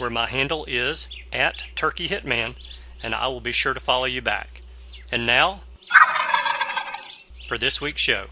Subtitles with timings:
[0.00, 2.54] where my handle is at Turkey Hitman,
[3.02, 4.62] and I will be sure to follow you back.
[5.12, 5.60] And now,
[7.46, 8.28] for this week's show.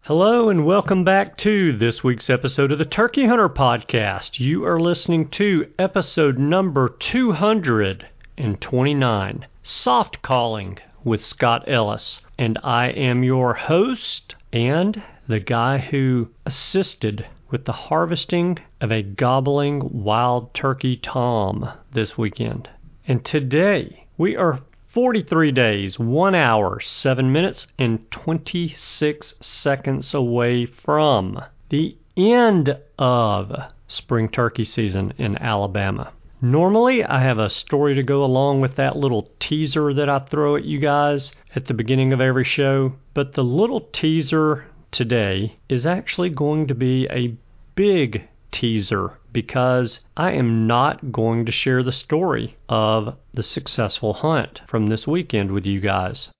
[0.00, 4.40] Hello, and welcome back to this week's episode of the Turkey Hunter Podcast.
[4.40, 12.20] You are listening to episode number 229 Soft Calling with Scott Ellis.
[12.36, 19.02] And I am your host and the guy who assisted with the harvesting of a
[19.02, 22.68] gobbling wild turkey tom this weekend.
[23.06, 31.40] And today we are 43 days, 1 hour, 7 minutes, and 26 seconds away from
[31.68, 33.52] the end of
[33.86, 36.12] spring turkey season in Alabama.
[36.40, 40.56] Normally, I have a story to go along with that little teaser that I throw
[40.56, 45.86] at you guys at the beginning of every show, but the little teaser today is
[45.86, 47.34] actually going to be a
[47.74, 54.60] big teaser because I am not going to share the story of the successful hunt
[54.66, 56.30] from this weekend with you guys.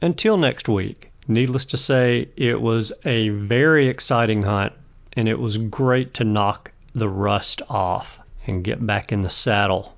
[0.00, 4.72] Until next week, needless to say, it was a very exciting hunt
[5.14, 9.94] and it was great to knock the rust off and get back in the saddle.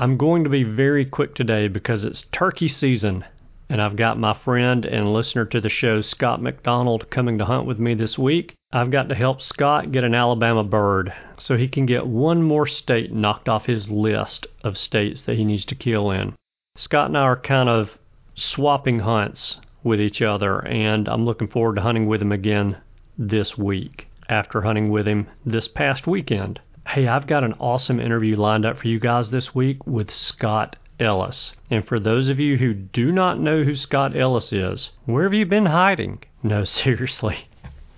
[0.00, 3.24] I'm going to be very quick today because it's turkey season
[3.68, 7.66] and I've got my friend and listener to the show, Scott McDonald, coming to hunt
[7.66, 8.54] with me this week.
[8.70, 12.66] I've got to help Scott get an Alabama bird so he can get one more
[12.66, 16.34] state knocked off his list of states that he needs to kill in.
[16.76, 17.96] Scott and I are kind of
[18.34, 22.76] swapping hunts with each other, and I'm looking forward to hunting with him again
[23.16, 26.60] this week after hunting with him this past weekend.
[26.86, 30.76] Hey, I've got an awesome interview lined up for you guys this week with Scott
[31.00, 31.56] Ellis.
[31.70, 35.32] And for those of you who do not know who Scott Ellis is, where have
[35.32, 36.22] you been hiding?
[36.42, 37.48] No, seriously.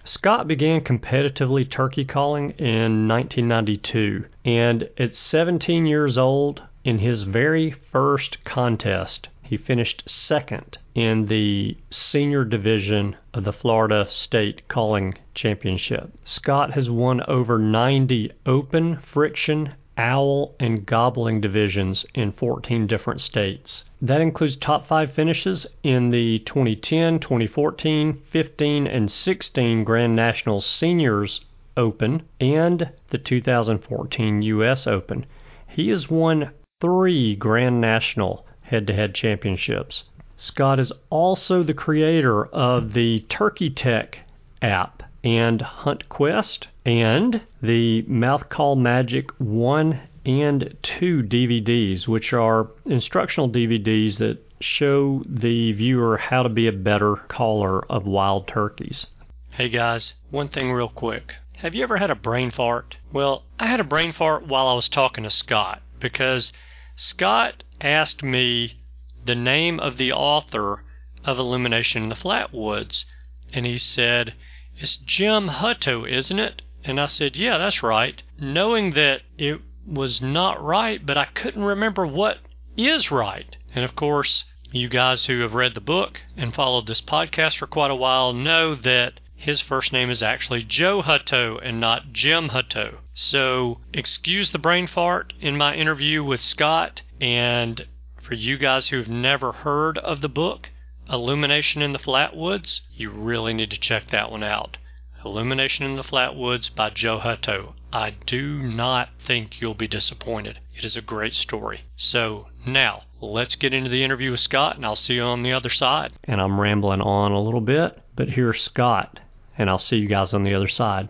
[0.05, 7.71] Scott began competitively turkey calling in 1992, and at 17 years old, in his very
[7.71, 16.11] first contest, he finished second in the senior division of the Florida State Calling Championship.
[16.25, 23.85] Scott has won over 90 open, friction, owl, and gobbling divisions in 14 different states.
[24.03, 31.45] That includes top five finishes in the 2010, 2014, 15, and 16 Grand National Seniors
[31.77, 34.87] Open and the 2014 U.S.
[34.87, 35.27] Open.
[35.69, 36.51] He has won
[36.81, 40.05] three Grand National head to head championships.
[40.37, 44.21] Scott is also the creator of the Turkey Tech
[44.63, 52.69] app and Hunt Quest and the Mouth Call Magic 1 and 2 DVDs, which are
[52.85, 59.07] instructional DVDs that show the viewer how to be a better caller of wild turkeys.
[59.51, 61.35] Hey guys, one thing real quick.
[61.57, 62.97] Have you ever had a brain fart?
[63.13, 66.53] Well, I had a brain fart while I was talking to Scott because
[66.97, 68.79] Scott asked me
[69.25, 70.85] the name of the author
[71.25, 73.05] of Illumination in the Flatwoods,
[73.53, 74.35] and he said,
[74.77, 76.63] It's Jim Hutto, isn't it?
[76.85, 78.23] And I said, Yeah, that's right.
[78.39, 79.61] Knowing that it
[79.91, 82.39] was not right, but I couldn't remember what
[82.77, 83.57] is right.
[83.75, 87.67] And of course, you guys who have read the book and followed this podcast for
[87.67, 92.51] quite a while know that his first name is actually Joe Hutto and not Jim
[92.51, 92.99] Hutto.
[93.15, 97.03] So, excuse the brain fart in my interview with Scott.
[97.21, 97.87] And
[98.21, 100.71] for you guys who've never heard of the book,
[101.09, 104.77] Illumination in the Flatwoods, you really need to check that one out.
[105.25, 107.75] Illumination in the Flatwoods by Joe Hutto.
[107.93, 110.61] I do not think you'll be disappointed.
[110.77, 111.83] It is a great story.
[111.97, 115.53] So now let's get into the interview with Scott, and I'll see you on the
[115.53, 116.13] other side.
[116.23, 119.19] And I'm rambling on a little bit, but here's Scott,
[119.59, 121.09] and I'll see you guys on the other side.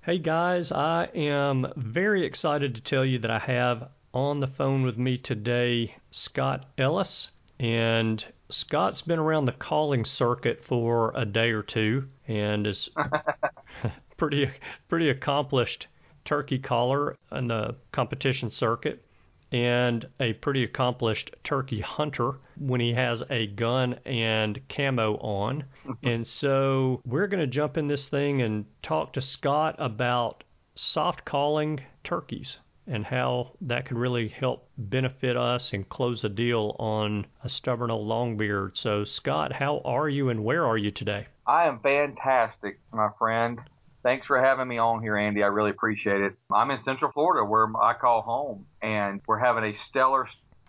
[0.00, 4.82] Hey guys, I am very excited to tell you that I have on the phone
[4.82, 7.28] with me today Scott Ellis.
[7.58, 12.88] And Scott's been around the calling circuit for a day or two and is
[14.20, 14.50] pretty
[14.90, 15.86] pretty accomplished
[16.26, 19.02] turkey caller in the competition circuit
[19.50, 25.64] and a pretty accomplished turkey hunter when he has a gun and camo on.
[25.86, 26.06] Mm-hmm.
[26.06, 30.44] and so we're going to jump in this thing and talk to Scott about
[30.74, 36.76] soft calling turkeys and how that can really help benefit us and close a deal
[36.78, 38.76] on a stubborn old longbeard.
[38.76, 41.26] So, Scott, how are you and where are you today?
[41.46, 43.60] I am fantastic, my friend.
[44.02, 45.42] Thanks for having me on here, Andy.
[45.42, 46.32] I really appreciate it.
[46.52, 50.26] I'm in Central Florida, where I call home, and we're having a stellar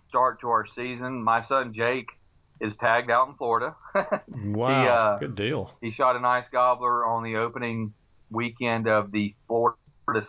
[0.08, 1.22] start to our season.
[1.22, 2.08] My son Jake
[2.60, 3.74] is tagged out in Florida.
[3.94, 5.70] wow, he, uh, good deal.
[5.80, 7.94] He shot a nice gobbler on the opening
[8.30, 9.78] weekend of the Florida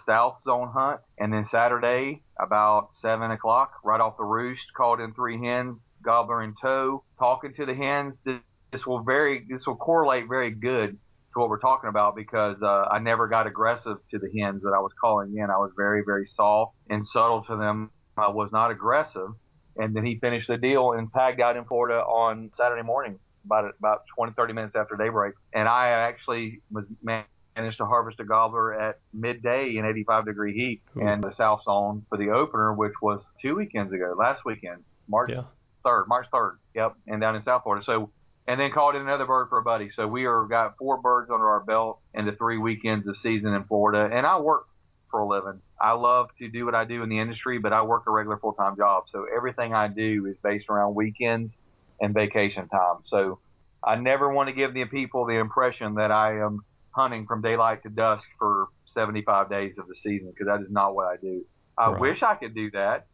[0.05, 5.13] South Zone hunt, and then Saturday about seven o'clock, right off the roost, called in
[5.13, 8.15] three hens, gobbler in tow, talking to the hens.
[8.23, 10.97] This will very, this will correlate very good
[11.33, 14.73] to what we're talking about because uh, I never got aggressive to the hens that
[14.75, 15.49] I was calling in.
[15.49, 17.91] I was very, very soft and subtle to them.
[18.17, 19.29] I was not aggressive.
[19.75, 23.73] And then he finished the deal and tagged out in Florida on Saturday morning, about
[23.79, 25.33] about 20, 30 minutes after daybreak.
[25.53, 30.81] And I actually was managed to harvest a gobbler at midday in 85 degree heat
[30.93, 31.07] cool.
[31.07, 35.31] in the South Zone for the opener, which was two weekends ago, last weekend, March
[35.31, 35.43] yeah.
[35.83, 36.57] 3rd, March 3rd.
[36.75, 37.83] Yep, and down in South Florida.
[37.83, 38.11] So
[38.47, 39.89] and then called in another bird for a buddy.
[39.91, 43.53] So we are got four birds under our belt in the three weekends of season
[43.53, 44.13] in Florida.
[44.13, 44.67] And I work
[45.09, 45.61] for a living.
[45.79, 48.37] I love to do what I do in the industry, but I work a regular
[48.37, 49.05] full time job.
[49.11, 51.57] So everything I do is based around weekends
[52.01, 52.97] and vacation time.
[53.05, 53.39] So
[53.83, 56.61] I never want to give the people the impression that I am
[56.91, 60.95] hunting from daylight to dusk for 75 days of the season because that is not
[60.95, 61.45] what I do.
[61.77, 62.01] I right.
[62.01, 63.07] wish I could do that.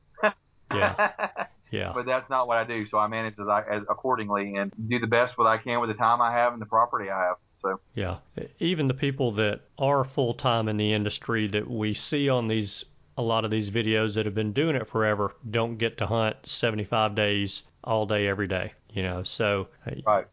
[0.74, 1.46] yeah.
[1.72, 1.92] Yeah.
[1.94, 2.88] But that's not what I do.
[2.90, 5.90] So I manage as, I, as accordingly and do the best what I can with
[5.90, 7.36] the time I have and the property I have.
[7.62, 8.18] So yeah,
[8.60, 12.86] even the people that are full time in the industry that we see on these
[13.18, 16.38] a lot of these videos that have been doing it forever don't get to hunt
[16.44, 18.72] 75 days all day every day.
[18.94, 19.68] You know, so
[20.06, 20.26] right.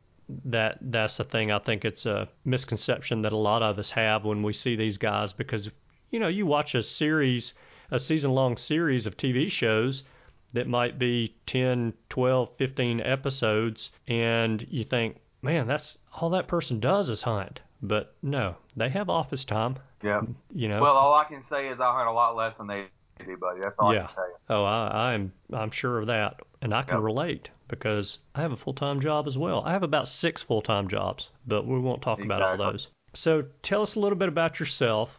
[0.45, 1.51] that that's the thing.
[1.51, 4.99] I think it's a misconception that a lot of us have when we see these
[4.99, 5.69] guys because
[6.11, 7.55] you know you watch a series,
[7.91, 10.05] a season long series of TV shows
[10.53, 16.81] that might be 10, 12, 15 episodes, and you think, man, that's all that person
[16.81, 17.61] does is hunt.
[17.83, 19.77] But no, they have office time.
[20.03, 20.23] Yeah.
[20.53, 20.81] You know.
[20.81, 22.87] Well, all I can say is I hunt a lot less than they
[23.25, 23.61] do, buddy.
[23.61, 24.05] That's all yeah.
[24.05, 24.35] I can tell you.
[24.49, 27.05] Oh, I, I'm I'm sure of that, and I can yep.
[27.05, 29.63] relate because I have a full time job as well.
[29.65, 32.37] I have about six full time jobs, but we won't talk exactly.
[32.37, 32.89] about all those.
[33.15, 35.11] So tell us a little bit about yourself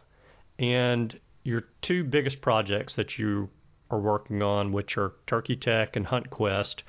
[0.58, 3.48] and your two biggest projects that you
[3.90, 6.82] are working on, which are Turkey Tech and Hunt Quest.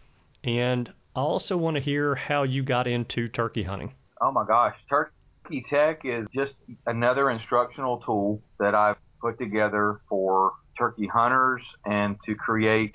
[0.43, 3.93] And I also want to hear how you got into turkey hunting.
[4.21, 6.53] Oh my gosh, Turkey Tech is just
[6.85, 12.93] another instructional tool that I've put together for turkey hunters and to create,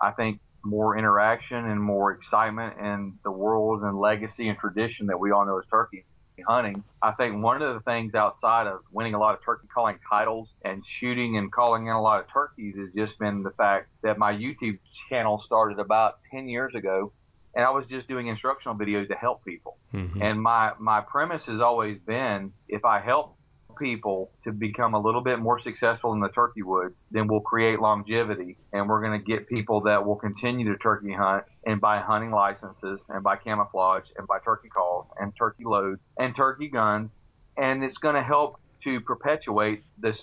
[0.00, 5.18] I think, more interaction and more excitement in the world and legacy and tradition that
[5.18, 6.06] we all know as turkey
[6.42, 6.82] hunting.
[7.02, 10.48] I think one of the things outside of winning a lot of turkey calling titles
[10.64, 14.18] and shooting and calling in a lot of turkeys has just been the fact that
[14.18, 17.12] my YouTube channel started about 10 years ago
[17.54, 19.78] and I was just doing instructional videos to help people.
[19.92, 20.20] Mm-hmm.
[20.20, 23.33] And my, my premise has always been if I help
[23.76, 27.80] people to become a little bit more successful in the turkey woods, then we'll create
[27.80, 31.98] longevity and we're going to get people that will continue to turkey hunt and buy
[31.98, 37.10] hunting licenses and buy camouflage and buy turkey calls and turkey loads and turkey guns.
[37.56, 40.22] And it's going to help to perpetuate this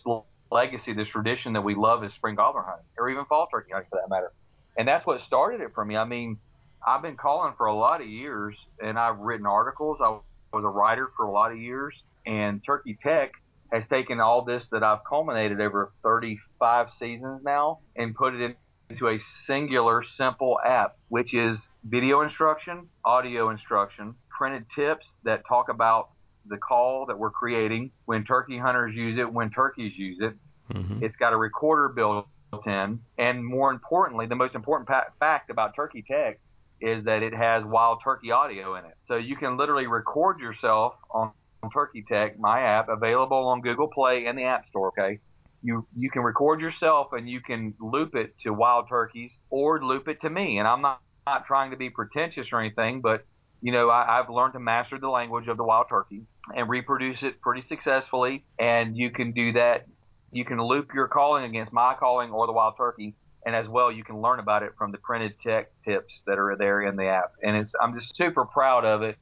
[0.52, 3.90] legacy, this tradition that we love as spring gobbler hunting or even fall turkey hunting
[3.90, 4.32] for that matter.
[4.78, 5.96] And that's what started it for me.
[5.96, 6.38] I mean,
[6.86, 10.00] I've been calling for a lot of years and I've written articles.
[10.04, 10.18] I
[10.54, 11.94] was a writer for a lot of years
[12.26, 13.32] and Turkey Tech
[13.72, 18.56] has taken all this that I've culminated over 35 seasons now and put it
[18.90, 25.70] into a singular, simple app, which is video instruction, audio instruction, printed tips that talk
[25.70, 26.10] about
[26.48, 30.34] the call that we're creating, when turkey hunters use it, when turkeys use it.
[30.74, 31.04] Mm-hmm.
[31.04, 32.28] It's got a recorder built
[32.66, 36.40] in, and more importantly, the most important pa- fact about Turkey Tech
[36.82, 38.96] is that it has wild turkey audio in it.
[39.08, 41.32] So you can literally record yourself on
[41.70, 44.88] Turkey Tech, my app, available on Google Play and the App Store.
[44.90, 45.20] Okay,
[45.62, 50.08] you you can record yourself and you can loop it to wild turkeys or loop
[50.08, 50.58] it to me.
[50.58, 53.26] And I'm not not trying to be pretentious or anything, but
[53.62, 56.24] you know I, I've learned to master the language of the wild turkey
[56.56, 58.44] and reproduce it pretty successfully.
[58.58, 59.86] And you can do that.
[60.32, 63.16] You can loop your calling against my calling or the wild turkey
[63.46, 66.56] and as well you can learn about it from the printed tech tips that are
[66.58, 67.34] there in the app.
[67.44, 69.18] And it's I'm just super proud of it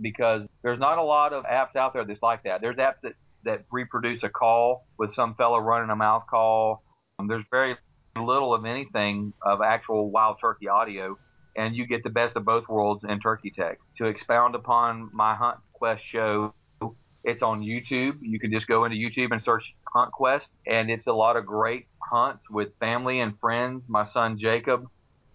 [0.00, 2.60] because there's not a lot of apps out there that's like that.
[2.60, 6.82] There's apps that that reproduce a call with some fellow running a mouth call.
[7.18, 7.76] Um, there's very
[8.16, 11.18] little of anything of actual wild turkey audio,
[11.56, 13.78] and you get the best of both worlds in Turkey Tech.
[13.98, 16.54] To expound upon my Hunt Quest show,
[17.22, 18.18] it's on YouTube.
[18.20, 21.46] You can just go into YouTube and search Hunt Quest, and it's a lot of
[21.46, 23.82] great hunts with family and friends.
[23.88, 24.86] My son Jacob,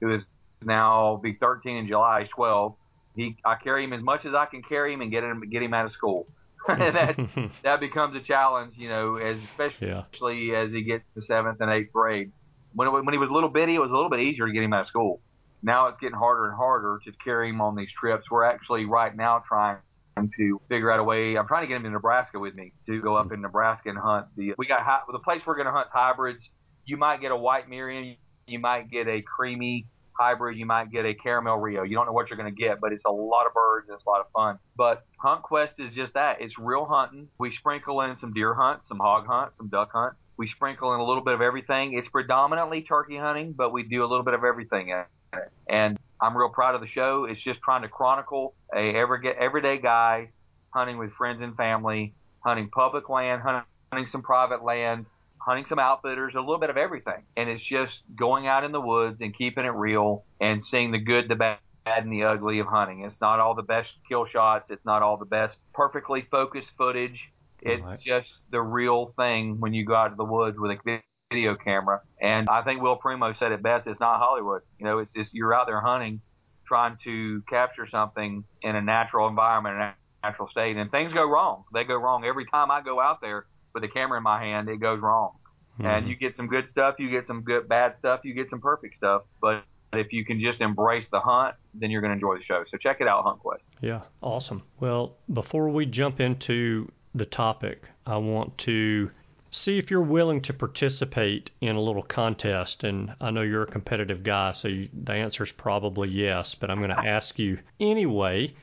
[0.02, 0.24] who is
[0.64, 2.76] now be 13 in July, 12.
[3.20, 5.62] He, I carry him as much as I can carry him and get him get
[5.62, 6.26] him out of school.
[6.68, 7.18] that
[7.64, 10.60] that becomes a challenge, you know, as especially yeah.
[10.60, 12.32] as he gets to seventh and eighth grade.
[12.74, 14.54] When it, when he was a little bitty, it was a little bit easier to
[14.54, 15.20] get him out of school.
[15.62, 18.32] Now it's getting harder and harder to carry him on these trips.
[18.32, 19.80] We're actually right now trying
[20.16, 21.38] to figure out a way.
[21.38, 23.98] I'm trying to get him to Nebraska with me to go up in Nebraska and
[23.98, 24.54] hunt the.
[24.58, 26.48] We got the place we're going to hunt hybrids.
[26.86, 28.16] You might get a white Merriam.
[28.48, 29.88] You might get a creamy
[30.20, 30.58] hybrid.
[30.58, 31.84] You might get a caramel Rio.
[31.84, 33.96] You don't know what you're going to get, but it's a lot of birds and
[33.96, 34.60] it's a lot of fun.
[34.76, 36.42] But Hunt Quest is just that.
[36.42, 37.30] It's real hunting.
[37.40, 40.14] We sprinkle in some deer hunt, some hog hunt, some duck hunt.
[40.38, 41.98] We sprinkle in a little bit of everything.
[41.98, 45.52] It's predominantly turkey hunting, but we do a little bit of everything in it.
[45.70, 47.26] And I'm real proud of the show.
[47.30, 50.30] It's just trying to chronicle a every, everyday guy
[50.74, 55.06] hunting with friends and family, hunting public land, hunting some private land,
[55.40, 57.24] hunting some outfitters, a little bit of everything.
[57.36, 61.00] And it's just going out in the woods and keeping it real and seeing the
[61.00, 63.04] good, the bad, and the ugly of hunting.
[63.04, 64.70] It's not all the best kill shots.
[64.70, 67.30] It's not all the best perfectly focused footage.
[67.62, 68.00] It's right.
[68.00, 72.02] just the real thing when you go out to the woods with a video camera.
[72.22, 73.88] And I think Will Primos said it best.
[73.88, 74.62] It's not Hollywood.
[74.78, 76.22] You know, it's just you're out there hunting,
[76.68, 79.94] trying to capture something in a natural environment, a
[80.24, 81.64] natural state, and things go wrong.
[81.74, 84.70] They go wrong every time I go out there with a camera in my hand.
[84.70, 85.32] It goes wrong.
[85.74, 85.86] Mm-hmm.
[85.86, 88.60] And you get some good stuff, you get some good bad stuff, you get some
[88.60, 89.24] perfect stuff.
[89.42, 92.64] But if you can just embrace the hunt, then you're going to enjoy the show.
[92.70, 93.64] So check it out, Hunt Quest.
[93.82, 94.64] Yeah, awesome.
[94.80, 99.10] Well, before we jump into the topic, I want to
[99.52, 102.84] see if you're willing to participate in a little contest.
[102.84, 106.70] And I know you're a competitive guy, so you, the answer is probably yes, but
[106.70, 108.54] I'm going to ask you anyway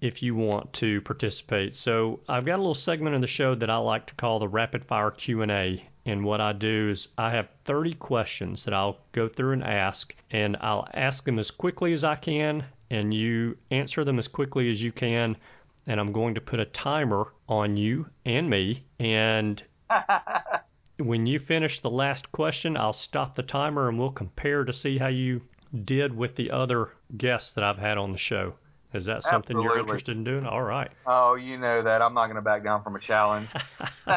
[0.00, 1.74] if you want to participate.
[1.76, 4.48] So I've got a little segment in the show that I like to call the
[4.48, 9.28] rapid fire Q&A and what I do is I have 30 questions that I'll go
[9.28, 14.04] through and ask, and I'll ask them as quickly as I can, and you answer
[14.04, 15.36] them as quickly as you can.
[15.86, 18.84] And I'm going to put a timer on you and me.
[18.98, 19.62] And
[20.96, 24.96] when you finish the last question, I'll stop the timer and we'll compare to see
[24.96, 25.42] how you
[25.84, 26.88] did with the other
[27.18, 28.54] guests that I've had on the show.
[28.94, 29.64] Is that something Absolutely.
[29.64, 30.46] you're interested in doing?
[30.46, 30.90] All right.
[31.06, 32.00] Oh, you know that.
[32.00, 33.48] I'm not going to back down from a challenge.
[34.06, 34.14] All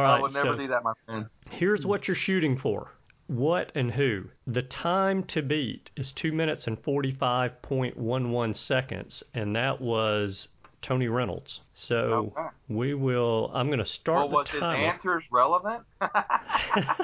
[0.00, 0.16] right.
[0.16, 1.26] I would never so do that, my friend.
[1.50, 2.92] Here's what you're shooting for.
[3.28, 4.24] What and who?
[4.46, 10.48] The time to beat is 2 minutes and 45.11 seconds, and that was
[10.82, 11.60] Tony Reynolds.
[11.74, 12.48] So okay.
[12.68, 13.50] we will.
[13.54, 14.76] I'm going to start well, the was timer.
[14.76, 15.82] his answers relevant?
[16.00, 17.02] I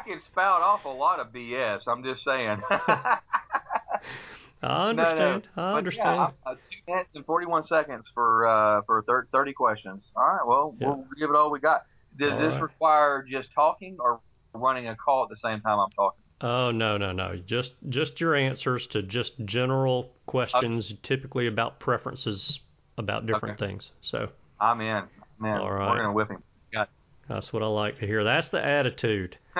[0.00, 1.80] can spout off a lot of BS.
[1.86, 2.62] I'm just saying.
[4.66, 5.48] I understand.
[5.56, 5.74] No, no.
[5.74, 6.06] I understand.
[6.06, 10.02] Yeah, uh, two minutes and 41 seconds for uh, for 30 questions.
[10.16, 10.46] All right.
[10.46, 10.88] Well, yeah.
[10.88, 11.84] we'll give it all we got.
[12.18, 12.62] Does all this right.
[12.62, 14.20] require just talking or
[14.52, 16.20] running a call at the same time I'm talking?
[16.40, 17.36] Oh no no no!
[17.46, 21.00] Just just your answers to just general questions, okay.
[21.02, 22.60] typically about preferences
[22.98, 23.66] about different okay.
[23.66, 23.90] things.
[24.02, 24.28] So
[24.60, 25.04] I'm in.
[25.38, 25.90] Man, all right.
[25.90, 26.42] we're gonna whip him.
[26.72, 26.90] Got
[27.28, 28.24] That's what I like to hear.
[28.24, 29.38] That's the attitude.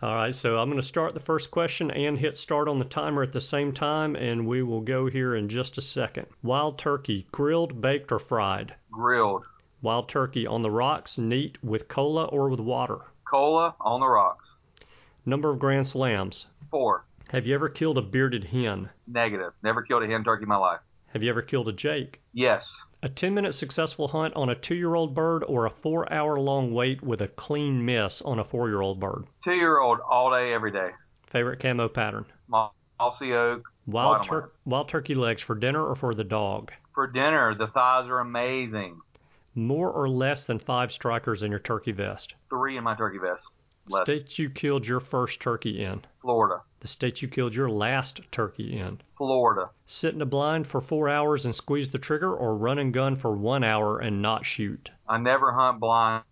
[0.00, 2.84] All right, so I'm going to start the first question and hit start on the
[2.84, 6.26] timer at the same time, and we will go here in just a second.
[6.40, 8.76] Wild turkey, grilled, baked, or fried?
[8.92, 9.42] Grilled.
[9.82, 12.98] Wild turkey on the rocks, neat, with cola or with water?
[13.28, 14.44] Cola on the rocks.
[15.26, 16.46] Number of grand slams?
[16.70, 17.04] Four.
[17.30, 18.90] Have you ever killed a bearded hen?
[19.08, 19.52] Negative.
[19.64, 20.80] Never killed a hen turkey in my life.
[21.12, 22.20] Have you ever killed a jake?
[22.32, 22.64] Yes.
[23.00, 26.40] A 10 minute successful hunt on a two year old bird or a four hour
[26.40, 29.24] long wait with a clean miss on a four year old bird?
[29.44, 30.90] Two year old all day, every day.
[31.30, 32.24] Favorite camo pattern?
[32.48, 33.62] Mossy oak.
[33.86, 36.72] Wild, tur- wild turkey legs for dinner or for the dog?
[36.92, 37.54] For dinner.
[37.54, 39.00] The thighs are amazing.
[39.54, 42.34] More or less than five strikers in your turkey vest?
[42.50, 43.44] Three in my turkey vest.
[43.90, 44.04] Less.
[44.04, 46.02] State you killed your first turkey in?
[46.20, 46.62] Florida.
[46.80, 49.00] The state you killed your last turkey in?
[49.16, 49.70] Florida.
[49.86, 53.16] Sit in a blind for four hours and squeeze the trigger, or run and gun
[53.16, 54.90] for one hour and not shoot?
[55.08, 56.22] I never hunt blind,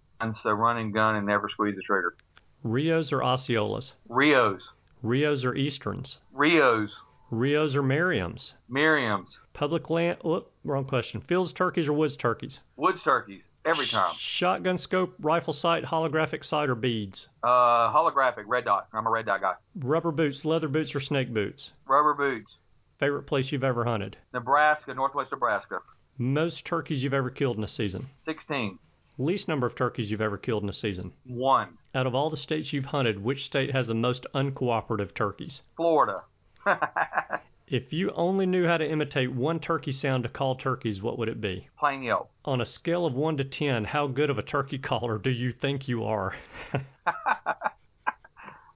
[0.43, 2.15] so run and gun and never squeeze the trigger.
[2.63, 3.93] Rios or Osceolas?
[4.09, 4.63] Rios.
[5.03, 6.19] Rios or Easterns?
[6.33, 6.91] Rios.
[7.31, 8.53] Rios or Merriams?
[8.71, 9.39] Merriams.
[9.53, 10.19] Public land.
[10.23, 11.21] Whoop, wrong question.
[11.21, 12.61] Fields turkeys or woods turkeys?
[12.77, 13.43] Woods turkeys.
[13.67, 14.15] Every time.
[14.19, 17.29] Shotgun scope, rifle sight, holographic sight, or beads.
[17.43, 18.89] Uh, holographic, red dot.
[18.93, 19.55] I'm a red dot guy.
[19.77, 21.73] Rubber boots, leather boots, or snake boots.
[21.87, 22.55] Rubber boots.
[22.99, 24.17] Favorite place you've ever hunted.
[24.33, 25.81] Nebraska, Northwest Nebraska.
[26.17, 28.07] Most turkeys you've ever killed in a season.
[28.25, 28.79] 16.
[29.19, 31.13] Least number of turkeys you've ever killed in a season.
[31.25, 31.79] One.
[31.95, 35.61] Out of all the states you've hunted, which state has the most uncooperative turkeys?
[35.77, 36.23] Florida.
[37.69, 41.29] If you only knew how to imitate one turkey sound to call turkeys, what would
[41.29, 41.69] it be?
[41.79, 42.31] Plain yelp.
[42.45, 45.51] On a scale of 1 to 10, how good of a turkey caller do you
[45.51, 46.35] think you are?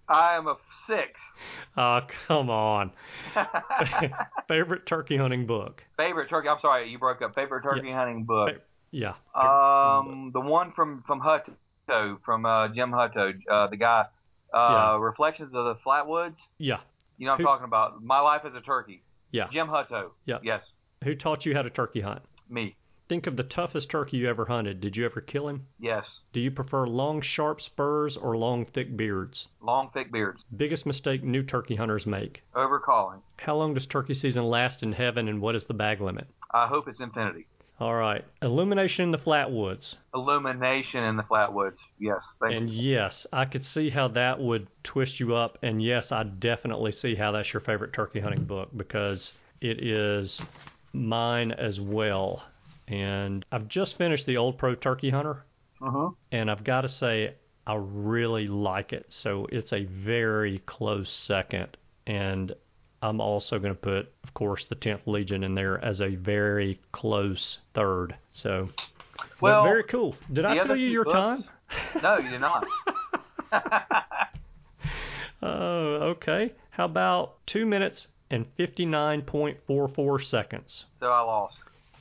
[0.09, 0.57] I am a
[0.89, 1.21] six.
[1.77, 2.91] Oh, come on.
[4.49, 5.85] Favorite turkey hunting book?
[5.97, 6.49] Favorite turkey.
[6.49, 7.35] I'm sorry, you broke up.
[7.37, 8.51] Favorite turkey hunting book.
[8.55, 9.15] Fa- Yeah.
[9.37, 14.07] Um, the one from from Hutto, from uh, Jim Hutto, uh, the guy.
[14.53, 16.35] Uh, Reflections of the Flatwoods.
[16.59, 16.79] yeah.
[17.21, 18.03] You know what I'm Who- talking about.
[18.03, 19.03] My life as a turkey.
[19.31, 19.49] Yeah.
[19.53, 20.13] Jim Hutto.
[20.25, 20.39] Yeah.
[20.43, 20.63] Yes,
[21.05, 22.23] Who taught you how to turkey hunt?
[22.49, 22.75] me.
[23.11, 24.81] Think of the toughest turkey you ever hunted.
[24.81, 25.67] Did you ever kill him?
[25.81, 29.49] Yes, Do you prefer long, sharp spurs or long, thick beards?
[29.61, 30.41] long thick beards.
[30.57, 32.43] Biggest mistake new turkey hunters make.
[32.55, 33.21] Overcalling.
[33.37, 36.27] How long does turkey season last in heaven and what is the bag limit?
[36.53, 37.47] I hope it's infinity.
[37.81, 38.23] All right.
[38.43, 39.95] Illumination in the Flatwoods.
[40.15, 41.77] Illumination in the Flatwoods.
[41.99, 42.93] Yes, thank And you.
[42.93, 45.57] yes, I could see how that would twist you up.
[45.63, 49.33] And yes, I definitely see how that's your favorite turkey hunting book because
[49.63, 50.41] it is
[50.93, 52.43] mine as well.
[52.87, 55.45] And I've just finished the Old Pro Turkey Hunter,
[55.81, 56.15] Mhm.
[56.33, 57.35] and I've got to say,
[57.67, 59.07] I really like it.
[59.09, 61.77] So it's a very close second.
[62.07, 62.55] And
[63.03, 66.79] I'm also going to put, of course, the 10th Legion in there as a very
[66.93, 68.15] close third.
[68.33, 68.69] So,
[69.41, 70.15] Well, very cool.
[70.33, 71.45] Did I tell you your books- time?
[72.03, 72.67] No, you did not.
[75.43, 76.53] Oh, okay.
[76.71, 80.85] How about two minutes and 59.44 seconds?
[81.01, 81.57] so I lost.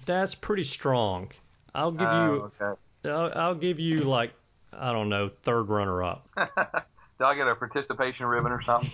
[0.06, 1.30] That's pretty strong.
[1.74, 2.80] I'll give Oh, okay.
[3.10, 4.34] I'll, I'll give you like,
[4.74, 6.28] I don't know, third runner up.
[6.36, 8.92] Do I get a participation ribbon or something?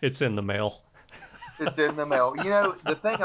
[0.00, 0.80] it's in the mail.
[1.58, 2.34] It's in the mail.
[2.36, 3.18] You know, the thing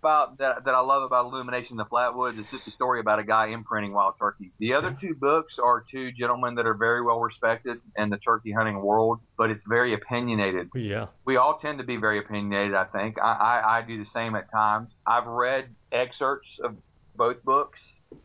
[0.00, 3.18] about that that I love about Illumination in the Flatwoods is just a story about
[3.18, 4.52] a guy imprinting wild turkeys.
[4.58, 8.52] The other two books are two gentlemen that are very well respected in the turkey
[8.52, 10.70] hunting world, but it's very opinionated.
[10.74, 11.06] Yeah.
[11.24, 13.18] We all tend to be very opinionated, I think.
[13.18, 14.90] I, I, I do the same at times.
[15.06, 16.76] I've read excerpts of
[17.16, 17.80] both books,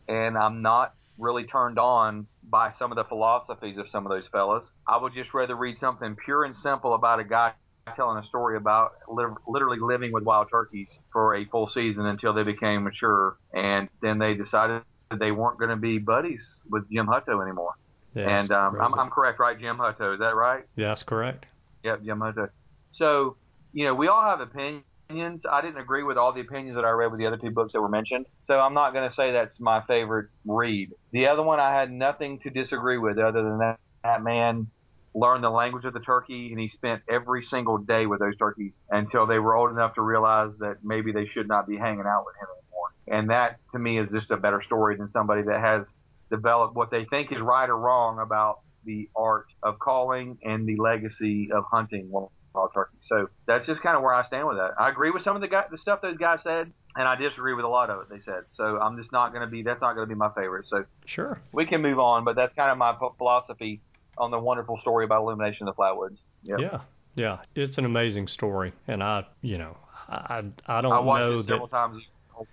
[0.08, 4.24] and I'm not really turned on by some of the philosophies of some of those
[4.30, 4.64] fellas.
[4.86, 7.52] I would just rather read something pure and simple about a guy
[7.96, 12.32] telling a story about lit- literally living with wild turkeys for a full season until
[12.32, 16.90] they became mature, and then they decided that they weren't going to be buddies with
[16.90, 17.74] Jim Hutto anymore.
[18.14, 18.94] yeah and um, I'm.
[18.98, 19.58] I'm correct, right?
[19.58, 20.64] Jim Hutto, is that right?
[20.76, 21.46] yeah, that's correct.
[21.82, 22.48] Yep, Hutto.
[22.92, 23.36] So,
[23.72, 24.84] you know, we all have opinions.
[25.10, 27.74] I didn't agree with all the opinions that I read with the other two books
[27.74, 28.24] that were mentioned.
[28.40, 30.92] So I'm not going to say that's my favorite read.
[31.12, 34.68] The other one I had nothing to disagree with other than that, that man
[35.14, 38.74] learned the language of the turkey and he spent every single day with those turkeys
[38.90, 42.24] until they were old enough to realize that maybe they should not be hanging out
[42.26, 43.20] with him anymore.
[43.20, 45.86] And that to me is just a better story than somebody that has
[46.30, 50.76] developed what they think is right or wrong about the art of calling and the
[50.76, 52.30] legacy of hunting wild
[52.74, 52.96] turkey.
[53.08, 54.72] So that's just kind of where I stand with that.
[54.78, 57.54] I agree with some of the guy, the stuff those guys said, and I disagree
[57.54, 58.44] with a lot of it they said.
[58.56, 59.62] So I'm just not going to be.
[59.62, 60.66] That's not going to be my favorite.
[60.68, 61.40] So Sure.
[61.52, 63.80] we can move on, but that's kind of my philosophy
[64.18, 66.16] on the wonderful story about illumination of the flatwoods.
[66.42, 66.60] Yep.
[66.60, 66.80] Yeah.
[67.14, 67.38] Yeah.
[67.54, 68.72] It's an amazing story.
[68.88, 69.76] And I, you know,
[70.08, 70.96] I, I don't know.
[70.96, 71.48] I watched know it that.
[71.48, 72.02] several times.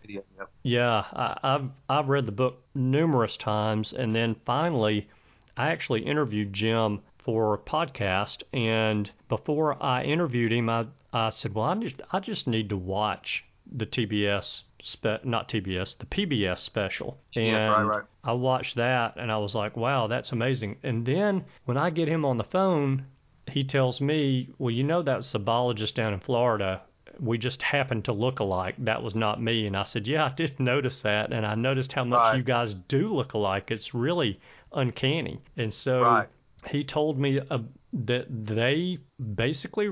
[0.02, 0.24] video.
[0.38, 0.50] Yep.
[0.63, 5.10] Yeah, I, I've I've read the book numerous times, and then finally,
[5.58, 11.54] I actually interviewed Jim for a podcast, and before I interviewed him, I I said,
[11.54, 16.60] well, I just I just need to watch the TBS spe- not TBS, the PBS
[16.60, 18.04] special, and Yeah, right, right.
[18.24, 20.78] I watched that, and I was like, wow, that's amazing.
[20.84, 23.06] And then when I get him on the phone,
[23.48, 26.82] he tells me, well, you know, that's a biologist down in Florida
[27.20, 28.74] we just happened to look alike.
[28.80, 29.67] That was not me.
[29.67, 31.32] And I said, Yeah, I did notice that.
[31.32, 32.38] And I noticed how much Right.
[32.38, 33.70] you guys do look alike.
[33.70, 34.39] It's really
[34.72, 35.39] uncanny.
[35.58, 36.26] And so
[36.67, 37.60] he told me uh,
[37.94, 38.98] that they
[39.36, 39.88] basically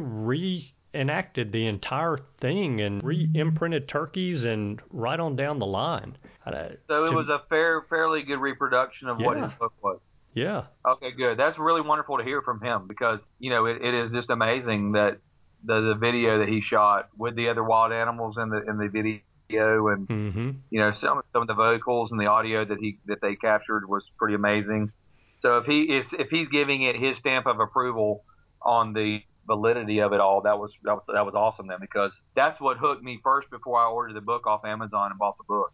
[0.94, 6.18] reenacted the entire thing and re imprinted turkeys and right on down the line.
[6.46, 10.00] Uh, So it to- was a fair, fairly good reproduction of what his book was.
[10.34, 10.66] Yeah.
[10.88, 11.38] Okay, good.
[11.38, 14.94] That's really wonderful to hear from him because you know it, it is just amazing
[14.94, 15.18] that
[15.64, 18.88] the the video that he shot with the other wild animals in the in the
[18.88, 23.00] video and hmm you know some some of the vocals and the audio that he
[23.08, 24.92] that they captured was pretty amazing.
[25.38, 28.24] So if he is if he's giving it his stamp of approval
[28.62, 32.12] on the validity of it all, that was that was that was awesome then because
[32.36, 35.44] that's what hooked me first before I ordered the book off Amazon and bought the
[35.44, 35.72] book.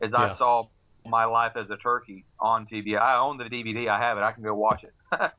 [0.00, 0.34] Is Yeah.
[0.34, 0.68] I saw
[1.06, 2.98] My Life as a Turkey on TV.
[2.98, 3.88] I own the DVD.
[3.88, 4.22] I have it.
[4.22, 4.94] I can go watch it.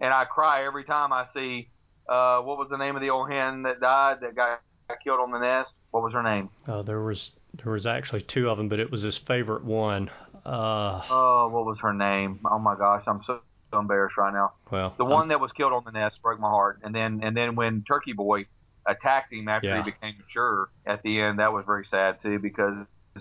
[0.00, 1.68] and I cry every time I see
[2.08, 5.20] uh, what was the name of the old hen that died that got, got killed
[5.20, 5.74] on the nest?
[5.90, 6.50] What was her name?
[6.66, 10.10] Uh, there was there was actually two of them, but it was his favorite one.
[10.44, 12.40] Uh, oh, what was her name?
[12.50, 13.40] Oh my gosh, I'm so,
[13.72, 14.52] so embarrassed right now.
[14.70, 17.20] Well, the one I'm, that was killed on the nest broke my heart, and then
[17.22, 18.46] and then when Turkey Boy
[18.86, 19.82] attacked him after yeah.
[19.82, 22.74] he became mature at the end, that was very sad too because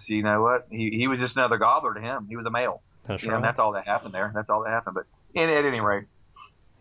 [0.06, 0.68] you know what?
[0.70, 2.28] He he was just another gobbler to him.
[2.30, 2.82] He was a male.
[3.08, 3.38] That's you right.
[3.38, 4.32] Know, that's all that happened there.
[4.34, 4.96] That's all that happened.
[4.96, 6.06] But in, at any rate.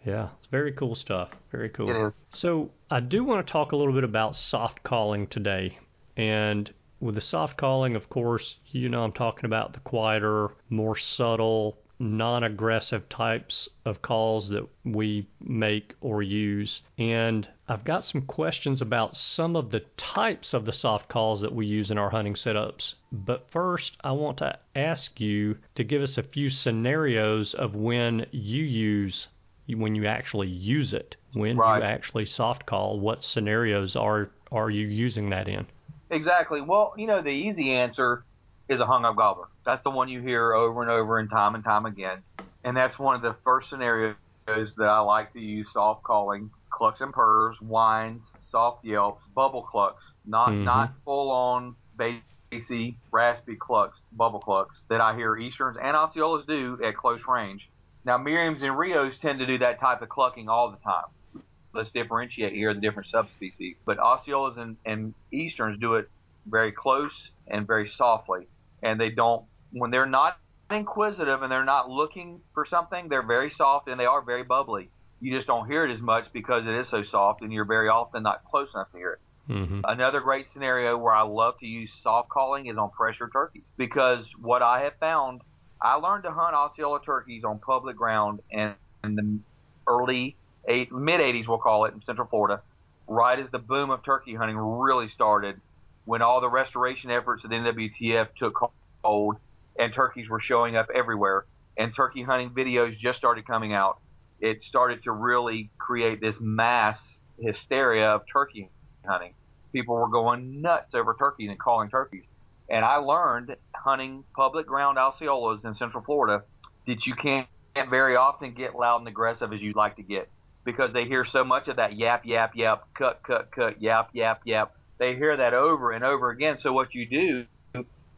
[0.05, 1.31] Yeah, it's very cool stuff.
[1.53, 1.91] Very cool.
[1.91, 2.15] It is.
[2.31, 5.79] So I do want to talk a little bit about soft calling today.
[6.17, 10.97] And with the soft calling, of course, you know I'm talking about the quieter, more
[10.97, 16.81] subtle, non aggressive types of calls that we make or use.
[16.99, 21.55] And I've got some questions about some of the types of the soft calls that
[21.55, 22.95] we use in our hunting setups.
[23.13, 28.27] But first, I want to ask you to give us a few scenarios of when
[28.33, 29.29] you use
[29.69, 31.79] when you actually use it when right.
[31.79, 35.65] you actually soft call what scenarios are are you using that in
[36.11, 38.25] exactly well you know the easy answer
[38.71, 41.55] is a hung up gobbler that's the one you hear over and over and time
[41.55, 42.19] and time again
[42.65, 47.01] and that's one of the first scenarios that i like to use soft calling clucks
[47.01, 50.65] and purrs whines soft yelps bubble clucks not mm-hmm.
[50.65, 56.79] not full on bassy raspy clucks bubble clucks that i hear easterns and osceolas do
[56.85, 57.69] at close range
[58.05, 61.45] now, Merriams and Rios tend to do that type of clucking all the time.
[61.73, 63.77] Let's differentiate here the different subspecies.
[63.85, 66.09] But Osceolas and, and Easterns do it
[66.47, 67.13] very close
[67.47, 68.49] and very softly.
[68.83, 70.39] And they don't, when they're not
[70.71, 74.91] inquisitive and they're not looking for something, they're very soft and they are very bubbly.
[75.21, 77.89] You just don't hear it as much because it is so soft and you're very
[77.89, 79.53] often not close enough to hear it.
[79.53, 79.81] Mm-hmm.
[79.85, 84.25] Another great scenario where I love to use soft calling is on pressure turkeys because
[84.41, 85.43] what I have found
[85.83, 89.39] I learned to hunt Osceola turkeys on public ground in, in the
[89.87, 90.37] early
[90.69, 92.63] eight, mid 80s, we'll call it, in Central Florida,
[93.09, 95.61] right as the boom of turkey hunting really started,
[96.05, 98.73] when all the restoration efforts at NWTF took
[99.05, 99.37] hold
[99.79, 103.99] and turkeys were showing up everywhere, and turkey hunting videos just started coming out.
[104.41, 106.99] It started to really create this mass
[107.41, 108.71] hysteria of turkey
[109.07, 109.35] hunting.
[109.73, 112.25] People were going nuts over turkeys and calling turkeys.
[112.69, 116.43] And I learned hunting public ground Osceolas in Central Florida
[116.87, 117.49] that you can't
[117.89, 120.29] very often get loud and aggressive as you'd like to get
[120.65, 124.43] because they hear so much of that yap, yap, yap, cut, cut, cut, yap, yap,
[124.45, 124.75] yap.
[125.01, 126.59] They hear that over and over again.
[126.63, 127.47] So what you do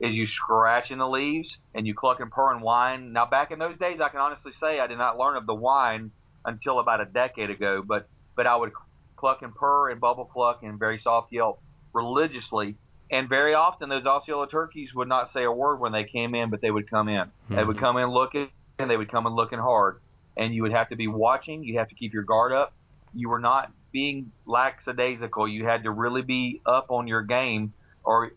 [0.00, 3.14] is you scratch in the leaves and you cluck and purr and whine.
[3.14, 5.54] Now, back in those days, I can honestly say I did not learn of the
[5.54, 6.10] whine
[6.44, 8.72] until about a decade ago, but, but I would
[9.16, 11.62] cluck and purr and bubble cluck and very soft yelp
[11.94, 12.76] religiously
[13.12, 16.48] and very often those Osceola turkeys would not say a word when they came in,
[16.48, 17.26] but they would come in.
[17.26, 17.56] Mm-hmm.
[17.56, 20.00] They would come in looking, and they would come in looking hard.
[20.38, 21.62] And you would have to be watching.
[21.62, 22.72] You have to keep your guard up.
[23.12, 25.46] You were not being lackadaisical.
[25.46, 27.72] You had to really be up on your game.
[28.04, 28.32] Or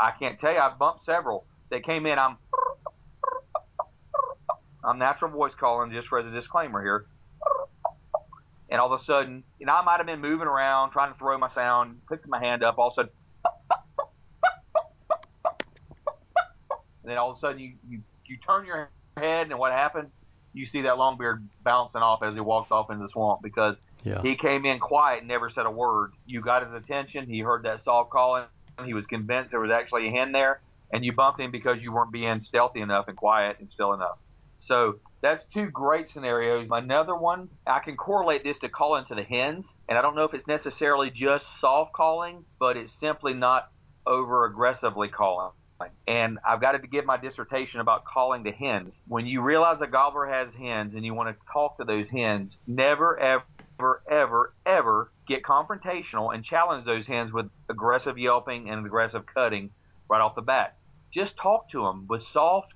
[0.00, 1.44] I can't tell you, I've bumped several.
[1.70, 2.18] They came in.
[2.18, 2.36] I'm
[4.82, 7.06] I'm natural voice calling just for a disclaimer here.
[8.70, 11.18] And all of a sudden, you know, I might have been moving around trying to
[11.18, 12.78] throw my sound, picked my hand up.
[12.78, 13.12] All of a sudden,
[17.02, 20.10] and then all of a sudden you, you, you turn your head and what happened?
[20.52, 23.76] You see that long beard bouncing off as he walks off into the swamp because
[24.04, 24.22] yeah.
[24.22, 26.12] he came in quiet never said a word.
[26.26, 27.28] You got his attention.
[27.28, 28.44] He heard that soft calling.
[28.84, 30.60] He was convinced there was actually a hen there,
[30.92, 34.18] and you bumped him because you weren't being stealthy enough and quiet and still enough.
[34.66, 36.68] So that's two great scenarios.
[36.70, 40.24] Another one, I can correlate this to calling to the hens, and I don't know
[40.24, 43.70] if it's necessarily just soft calling, but it's simply not
[44.06, 45.52] over aggressively calling.
[46.06, 48.94] And I've got to give my dissertation about calling the hens.
[49.08, 52.52] When you realize a gobbler has hens and you want to talk to those hens,
[52.66, 53.44] never, ever,
[53.80, 59.70] ever, ever ever get confrontational and challenge those hens with aggressive yelping and aggressive cutting
[60.08, 60.76] right off the bat.
[61.12, 62.72] Just talk to them with soft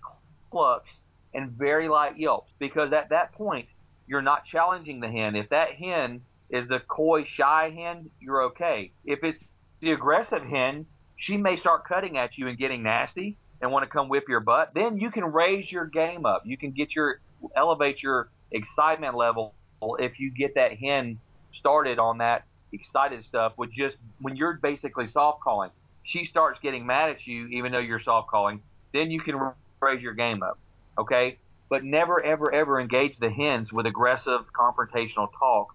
[0.50, 0.90] clucks
[1.34, 3.68] and very light yelps because at that point,
[4.06, 5.34] you're not challenging the hen.
[5.34, 8.92] If that hen is the coy, shy hen, you're okay.
[9.04, 9.42] If it's
[9.80, 10.86] the aggressive hen,
[11.16, 14.40] she may start cutting at you and getting nasty and want to come whip your
[14.40, 14.72] butt.
[14.74, 16.42] Then you can raise your game up.
[16.44, 17.20] You can get your
[17.56, 19.54] elevate your excitement level
[19.98, 21.18] if you get that hen
[21.54, 25.70] started on that excited stuff with just when you're basically soft calling.
[26.02, 28.60] She starts getting mad at you even though you're soft calling.
[28.92, 30.58] Then you can raise your game up.
[30.98, 31.38] Okay?
[31.70, 35.74] But never ever ever engage the hens with aggressive confrontational talk.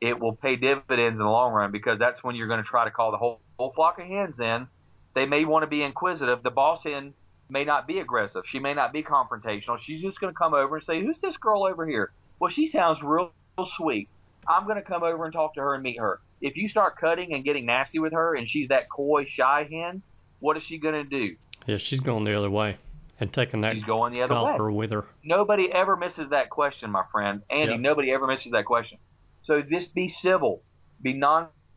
[0.00, 2.84] It will pay dividends in the long run because that's when you're going to try
[2.84, 4.66] to call the whole, whole flock of hens in
[5.14, 6.42] they may want to be inquisitive.
[6.42, 7.14] The boss hen
[7.48, 8.42] may not be aggressive.
[8.46, 9.78] She may not be confrontational.
[9.80, 12.66] She's just going to come over and say, "Who's this girl over here?" Well, she
[12.68, 13.32] sounds real, real
[13.66, 14.08] sweet.
[14.48, 16.20] I'm going to come over and talk to her and meet her.
[16.40, 20.02] If you start cutting and getting nasty with her, and she's that coy, shy hen,
[20.38, 21.36] what is she going to do?
[21.66, 22.78] Yeah, she's going the other way
[23.20, 24.76] and taking that She's going the other golfer way.
[24.78, 25.04] with her.
[25.22, 27.42] Nobody ever misses that question, my friend.
[27.50, 27.78] Andy, Yeah.
[27.78, 28.96] nobody ever misses that question.
[29.42, 30.62] So just be civil,
[31.02, 31.12] be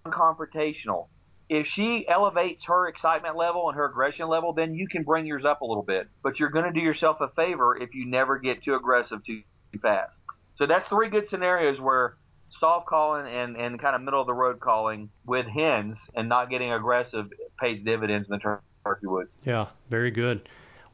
[0.06, 1.08] non-confrontational.
[1.50, 5.44] If she elevates her excitement level and her aggression level, then you can bring yours
[5.46, 6.08] up a little bit.
[6.24, 9.42] But you're going to do yourself a favor if you never get too aggressive too
[9.82, 10.14] fast.
[10.58, 12.18] So that's three good scenarios where
[12.60, 16.50] soft calling and, and kind of middle of the road calling with hens and not
[16.50, 17.26] getting aggressive
[17.60, 19.30] pays dividends in the tur- turkey woods.
[19.44, 20.48] Yeah, very good.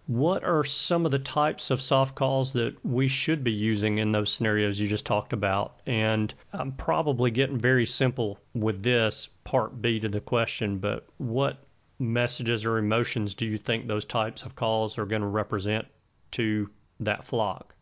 [0.08, 4.12] What are some of the types of soft calls that we should be using in
[4.12, 5.82] those scenarios you just talked about?
[5.86, 11.60] And I'm probably getting very simple with this part B to the question, but what
[12.00, 15.86] messages or emotions do you think those types of calls are going to represent
[16.32, 16.69] to
[17.02, 17.76] that flock?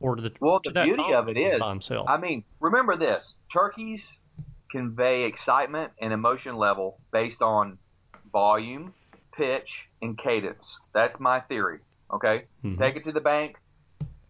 [0.00, 1.58] Or to the Well, to the beauty of it is?
[2.06, 4.06] I mean, remember this: turkeys
[4.70, 7.78] convey excitement and emotion level based on
[8.32, 8.94] volume,
[9.36, 9.68] pitch,
[10.02, 10.76] and cadence.
[10.94, 11.80] That's my theory.
[12.12, 12.78] Okay, Mhm.
[12.78, 13.56] take it to the bank.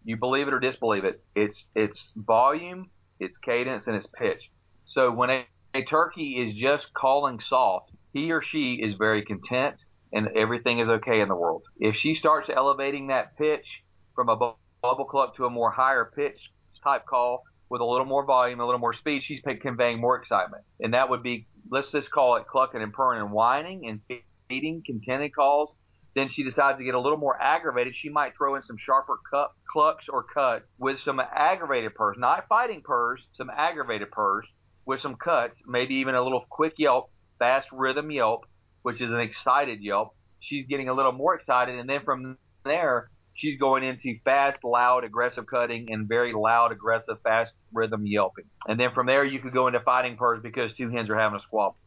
[0.03, 1.21] You believe it or disbelieve it.
[1.35, 4.49] It's it's volume, it's cadence, and it's pitch.
[4.85, 9.75] So when a, a turkey is just calling soft, he or she is very content
[10.11, 11.63] and everything is okay in the world.
[11.77, 13.83] If she starts elevating that pitch
[14.15, 16.51] from a bu- bubble cluck to a more higher pitch
[16.83, 20.63] type call with a little more volume, a little more speed, she's conveying more excitement.
[20.79, 24.01] And that would be, let's just call it clucking and purring and whining and
[24.47, 25.69] feeding contented calls.
[26.15, 27.95] Then she decides to get a little more aggravated.
[27.95, 32.47] She might throw in some sharper cut, clucks or cuts with some aggravated purrs, not
[32.49, 34.47] fighting purrs, some aggravated purrs
[34.85, 38.45] with some cuts, maybe even a little quick yelp, fast rhythm yelp,
[38.81, 40.15] which is an excited yelp.
[40.39, 45.03] She's getting a little more excited, and then from there, she's going into fast, loud,
[45.03, 48.45] aggressive cutting and very loud, aggressive, fast rhythm yelping.
[48.67, 51.39] And then from there, you could go into fighting purrs because two hens are having
[51.39, 51.77] a squabble.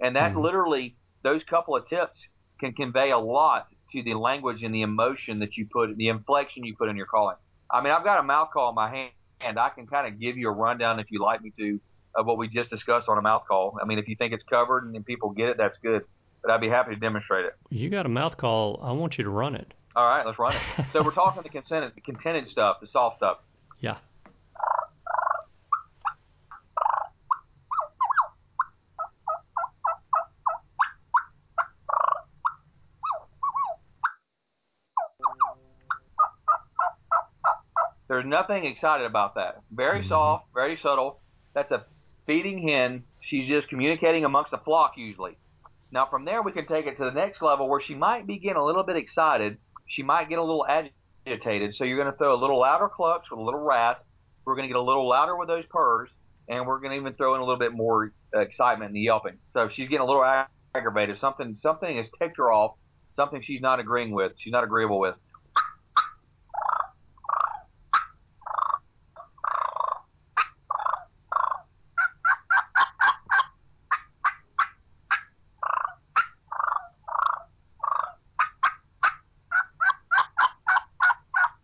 [0.00, 0.42] And that Mhm.
[0.42, 2.18] literally, those couple of tips
[2.58, 6.64] can convey a lot to the language and the emotion that you put, the inflection
[6.64, 7.36] you put in your calling.
[7.70, 10.20] I mean, I've got a mouth call in my hand, and I can kind of
[10.20, 11.80] give you a rundown if you like me to
[12.16, 13.78] of what we just discussed on a mouth call.
[13.80, 16.04] I mean, if you think it's covered and people get it, that's good.
[16.42, 17.52] But I'd be happy to demonstrate it.
[17.70, 18.80] you got a mouth call.
[18.82, 19.72] I want you to run it.
[19.96, 20.62] All right, let's run it.
[20.92, 23.38] So we're talking the contented, the contented stuff, the soft stuff.
[23.80, 23.96] Yeah.
[38.08, 39.60] There's nothing excited about that.
[39.70, 40.08] Very Mhm.
[40.08, 41.20] soft, very subtle.
[41.54, 41.86] That's a
[42.26, 43.04] feeding hen.
[43.20, 45.36] She's just communicating amongst the flock usually.
[45.92, 48.38] Now from there we can take it to the next level where she might be
[48.38, 49.58] getting a little bit excited.
[49.90, 51.74] She might get a little agitated.
[51.74, 54.02] So you're going to throw a little louder clucks with a little rasp.
[54.44, 56.08] We're going to get a little louder with those purrs,
[56.48, 59.38] and we're going to even throw in a little bit more excitement in the yelping.
[59.52, 61.18] So if she's getting a little ag- aggravated.
[61.18, 62.76] Something something has ticked her off.
[63.16, 64.32] Something she's not agreeing with.
[64.38, 65.16] She's not agreeable with.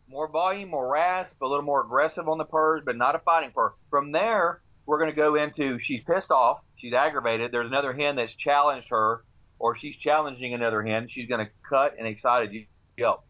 [0.09, 3.53] more volume, more rasp, a little more aggressive on the purrs, but not a fighting
[3.55, 3.73] purr.
[3.91, 7.53] From there, we're going to go into she's pissed off, she's aggravated.
[7.53, 9.25] There's another hen that's challenged her,
[9.59, 11.09] or she's challenging another hen.
[11.11, 12.53] She's going to cut and excited
[12.97, 13.25] yelp.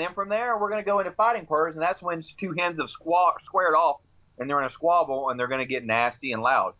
[0.00, 2.54] And then from there we're going to go into fighting purrs, and that's when two
[2.58, 4.00] hens have squaw- squared off,
[4.38, 6.72] and they're in a squabble, and they're going to get nasty and loud.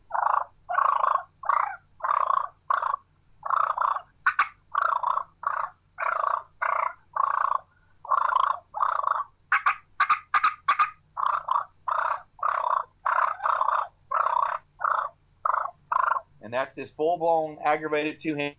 [16.43, 18.55] and that's this full-blown aggravated two-hand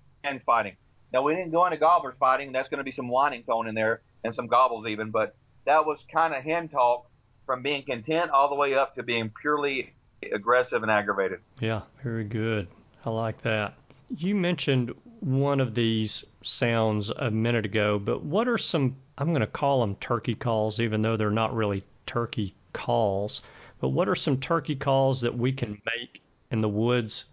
[0.45, 0.77] fighting.
[1.11, 2.51] Now we didn't go into gobblers fighting.
[2.51, 5.85] That's going to be some whining tone in there and some gobbles even, but that
[5.85, 7.07] was kind of hen talk
[7.45, 9.93] from being content all the way up to being purely
[10.31, 11.39] aggressive and aggravated.
[11.59, 12.67] Yeah, very good.
[13.05, 13.73] I like that.
[14.15, 19.41] You mentioned one of these sounds a minute ago, but what are some, I'm going
[19.41, 23.41] to call them turkey calls, even though they're not really turkey calls,
[23.79, 27.25] but what are some turkey calls that we can make in the woods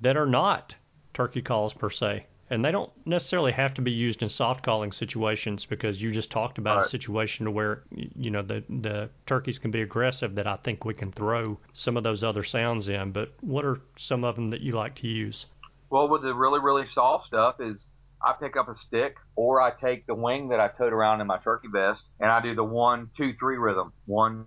[0.00, 0.74] that are not
[1.14, 2.26] turkey calls per se?
[2.50, 6.30] And they don't necessarily have to be used in soft calling situations because you just
[6.30, 6.86] talked about Right.
[6.86, 10.84] a situation to where you know the the turkeys can be aggressive that I think
[10.84, 13.12] we can throw some of those other sounds in.
[13.12, 15.46] But what are some of them that you like to use?
[15.90, 17.76] Well, with the really, really soft stuff is
[18.22, 21.26] I pick up a stick or I take the wing that I tote around in
[21.26, 23.92] my turkey vest and I do the one, two, three rhythm.
[24.06, 24.46] One,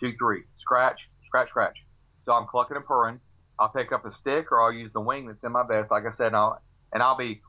[0.00, 0.42] two, three.
[0.60, 1.76] Scratch, scratch, scratch.
[2.24, 3.20] So I'm clucking and purring.
[3.58, 6.04] I'll pick up a stick or I'll use the wing that's in my vest, like
[6.06, 6.60] I said, I'll,
[6.92, 7.40] and I'll be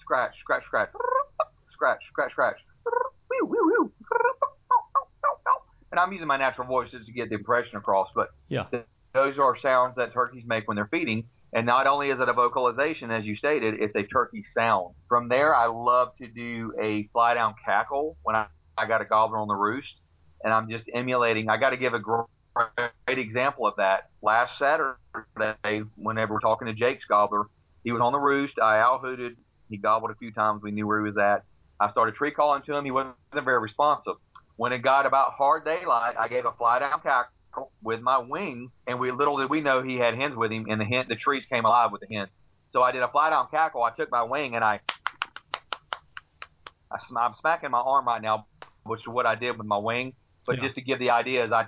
[0.00, 0.90] scratch, scratch, scratch,
[1.72, 2.56] scratch, scratch, scratch.
[5.90, 8.66] And I'm using my natural voice just to get the impression across, but Yeah.
[9.14, 11.28] those are sounds that turkeys make when they're feeding.
[11.54, 14.94] And not only is it a vocalization, as you stated, it's a turkey sound.
[15.08, 19.06] From there, I love to do a fly down cackle when I, I got a
[19.06, 19.94] gobbler on the roost,
[20.44, 21.48] and I'm just emulating.
[21.48, 24.10] I got to give a great, great example of that.
[24.22, 27.46] Last Saturday, whenever we're talking to Jake's gobbler,
[27.84, 28.54] he was on the roost.
[28.62, 29.36] I owl hooted.
[29.68, 30.62] He gobbled a few times.
[30.62, 31.44] We knew where he was at.
[31.80, 32.84] I started tree calling to him.
[32.84, 34.14] He wasn't very responsive.
[34.56, 38.70] When it got about hard daylight, I gave a fly down cackle with my wing,
[38.86, 41.16] and we little did we know he had hens with him, and the hen, the
[41.16, 42.30] trees came alive with the hens.
[42.72, 43.82] So I did a fly down cackle.
[43.82, 44.80] I took my wing and I,
[46.90, 48.46] I, I'm smacking my arm right now,
[48.84, 50.14] which is what I did with my wing.
[50.46, 50.62] But Yeah.
[50.64, 51.66] just to give the idea, is I,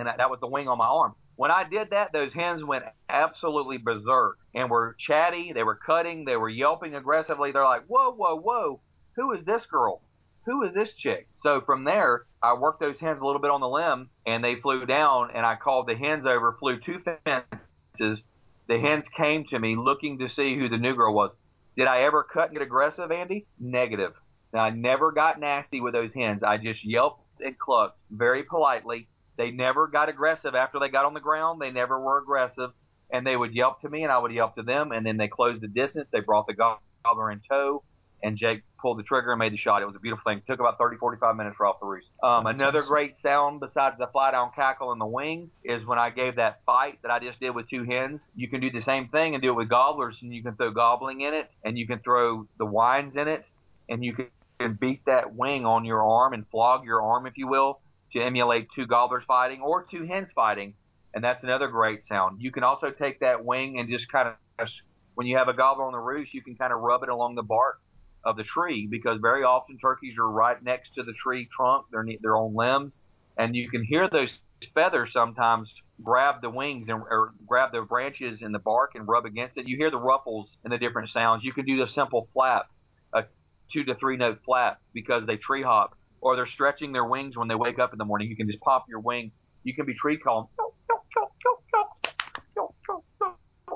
[0.00, 1.14] and that, that was the wing on my arm.
[1.36, 5.52] When I did that, those hens went absolutely berserk and were chatty.
[5.54, 6.24] They were cutting.
[6.24, 7.52] They were yelping aggressively.
[7.52, 8.80] They're like, whoa, whoa, whoa,
[9.16, 10.02] who is this girl?
[10.46, 11.28] Who is this chick?
[11.42, 14.56] So from there, I worked those hens a little bit on the limb, and they
[14.56, 15.30] flew down.
[15.34, 18.22] And I called the hens over, flew two fences.
[18.68, 21.30] The hens came to me looking to see who the new girl was.
[21.76, 23.46] Did I ever cut and get aggressive, Andy?
[23.58, 24.12] Negative.
[24.52, 26.42] Now, I never got nasty with those hens.
[26.42, 29.08] I just yelped and clucked very politely.
[29.36, 31.60] They never got aggressive after they got on the ground.
[31.60, 32.70] They never were aggressive.
[33.12, 34.92] And they would yelp to me, and I would yelp to them.
[34.92, 36.08] And then they closed the distance.
[36.12, 37.82] They brought the gobbler in tow,
[38.22, 39.82] and Jake pulled the trigger and made the shot.
[39.82, 40.38] It was a beautiful thing.
[40.38, 42.08] It took about 30, 45 minutes for off the roost.
[42.22, 46.10] Um, another great sound besides the fly down cackle and the wing is when I
[46.10, 48.22] gave that fight that I just did with two hens.
[48.34, 50.70] You can do the same thing and do it with gobblers, and you can throw
[50.70, 53.44] gobbling in it, and you can throw the whines in it,
[53.88, 57.48] and you can beat that wing on your arm and flog your arm, if you
[57.48, 57.80] will,
[58.12, 60.74] to emulate two gobblers fighting or two hens fighting.
[61.14, 62.40] And that's another great sound.
[62.40, 64.68] You can also take that wing and just kind of,
[65.14, 67.34] when you have a gobbler on the roost, you can kind of rub it along
[67.34, 67.80] the bark
[68.24, 71.86] of the tree because very often turkeys are right next to the tree trunk.
[71.90, 72.94] They're their own limbs,
[73.36, 74.30] and you can hear those
[74.74, 75.68] feathers sometimes
[76.02, 79.66] grab the wings and or grab the branches in the bark and rub against it.
[79.66, 81.44] You hear the ruffles and the different sounds.
[81.44, 82.66] You can do the simple flap,
[83.12, 83.24] a
[83.72, 87.48] two to three note flap because they tree hop or they're stretching their wings when
[87.48, 88.28] they wake up in the morning.
[88.28, 89.32] You can just pop your wing.
[89.64, 90.46] You can be tree calling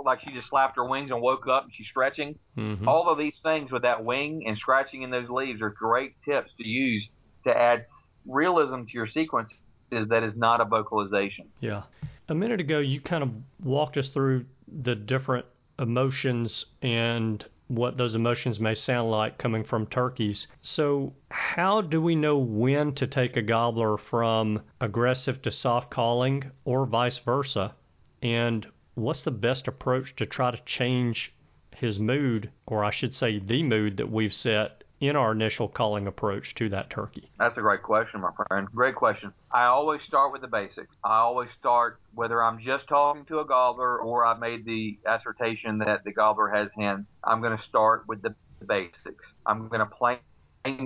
[0.05, 2.39] like she just slapped her wings and woke up and she's stretching.
[2.57, 2.87] Mhm.
[2.87, 6.53] All of these things with that wing and scratching in those leaves are great tips
[6.59, 7.09] to use
[7.45, 7.87] to add
[8.27, 9.57] realism to your sequences
[9.91, 11.49] that is not a vocalization.
[11.61, 11.85] Yeah.
[12.29, 13.31] A minute ago, you kind of
[13.63, 15.47] walked us through the different
[15.79, 20.47] emotions and what those emotions may sound like coming from turkeys.
[20.63, 26.51] So, how do we know when to take a gobbler from aggressive to soft calling
[26.65, 27.75] or vice versa?
[28.23, 31.33] And what's the best approach to try to change
[31.75, 36.07] his mood, or I should say, the mood that we've set in our initial calling
[36.07, 37.29] approach to that turkey?
[37.39, 38.69] That's a great question, my friend.
[38.75, 39.33] Great question.
[39.53, 40.95] I always start with the basics.
[41.05, 45.79] I always start whether I'm just talking to a gobbler or I've made the assertion
[45.79, 47.09] that the gobbler has hens.
[47.23, 48.35] I'm going to start with the
[48.67, 49.27] basics.
[49.47, 50.19] I'm going to plain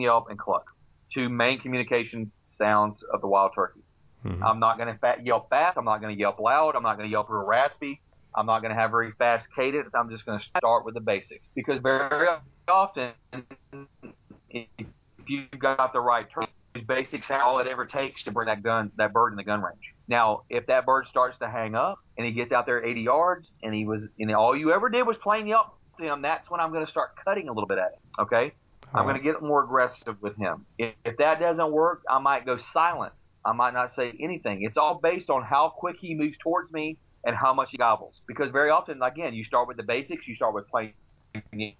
[0.01, 0.67] yelp and cluck,
[1.15, 3.81] two main communication sounds of the wild turkey.
[4.25, 4.43] Mhm.
[4.43, 5.79] I'm not going to yelp fast.
[5.79, 6.75] I'm not going to yelp loud.
[6.75, 8.01] I'm not going to yelp real raspy.
[8.35, 9.91] I'm not going to have very fast cadence.
[9.95, 12.29] I'm just going to start with the basics because very
[12.69, 13.13] often,
[14.51, 14.67] if
[15.27, 16.27] you've got the right
[16.87, 19.63] basics are all it ever takes to bring that gun, that bird in the gun
[19.63, 19.95] range.
[20.07, 23.51] Now, if that bird starts to hang up and he gets out there 80 yards
[23.63, 26.61] and he was, and all you ever did was plain yelp to him, that's when
[26.61, 28.23] I'm going to start cutting a little bit at it.
[28.23, 28.53] Okay.
[28.95, 30.65] I'm going to get more aggressive with him.
[30.79, 33.13] If, if that doesn't work, I might go silent.
[33.45, 34.63] I might not say anything.
[34.63, 38.15] It's all based on how quick he moves towards me and how much he gobbles.
[38.27, 40.27] Because very often, again, you start with the basics.
[40.27, 40.95] You start with plain
[41.35, 41.77] yelping.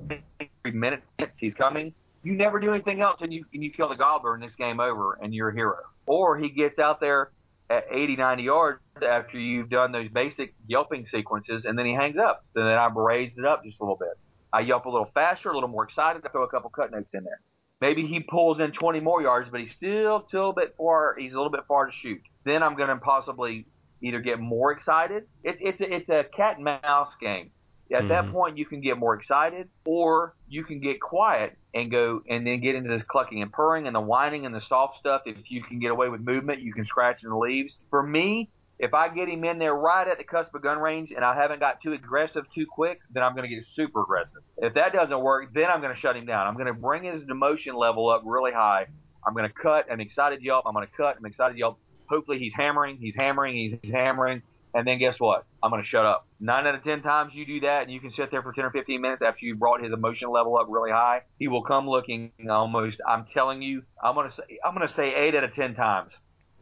[0.00, 1.02] Every minute
[1.38, 1.94] he's coming.
[2.22, 4.80] You never do anything else, and you and you kill the gobbler, and this game
[4.80, 5.76] over, and you're a hero.
[6.06, 7.30] Or he gets out there
[7.70, 12.16] at 80, 90 yards after you've done those basic yelping sequences, and then he hangs
[12.16, 12.42] up.
[12.54, 14.18] So then I've raised it up just a little bit.
[14.52, 16.22] I yelp a little faster, a little more excited.
[16.24, 17.40] I throw a couple cut notes in there.
[17.80, 21.16] Maybe he pulls in 20 more yards, but he's still, a bit far.
[21.18, 22.20] He's a little bit far to shoot.
[22.44, 23.66] Then I'm going to possibly,
[24.00, 25.24] either get more excited.
[25.42, 27.50] It, it's a, it's a cat and mouse game.
[27.92, 28.08] At mm-hmm.
[28.08, 32.46] that point, you can get more excited, or you can get quiet and go and
[32.46, 35.22] then get into this clucking and purring and the whining and the soft stuff.
[35.26, 37.76] If you can get away with movement, you can scratch in the leaves.
[37.90, 41.12] For me, if I get him in there right at the cusp of gun range
[41.14, 44.42] and I haven't got too aggressive too quick, then I'm going to get super aggressive.
[44.56, 46.46] If that doesn't work, then I'm going to shut him down.
[46.46, 48.86] I'm going to bring his emotion level up really high.
[49.26, 50.64] I'm going to cut an excited yelp.
[50.66, 51.78] I'm going to cut an excited yelp.
[52.06, 54.42] Hopefully he's hammering, he's hammering, he's hammering.
[54.74, 55.46] And then guess what?
[55.62, 56.26] I'm going to shut up.
[56.40, 58.64] Nine out of 10 times you do that and you can sit there for 10
[58.64, 61.20] or 15 minutes after you brought his emotion level up really high.
[61.38, 64.94] He will come looking almost, I'm telling you, I'm going to say, I'm going to
[64.94, 66.10] say eight out of 10 times.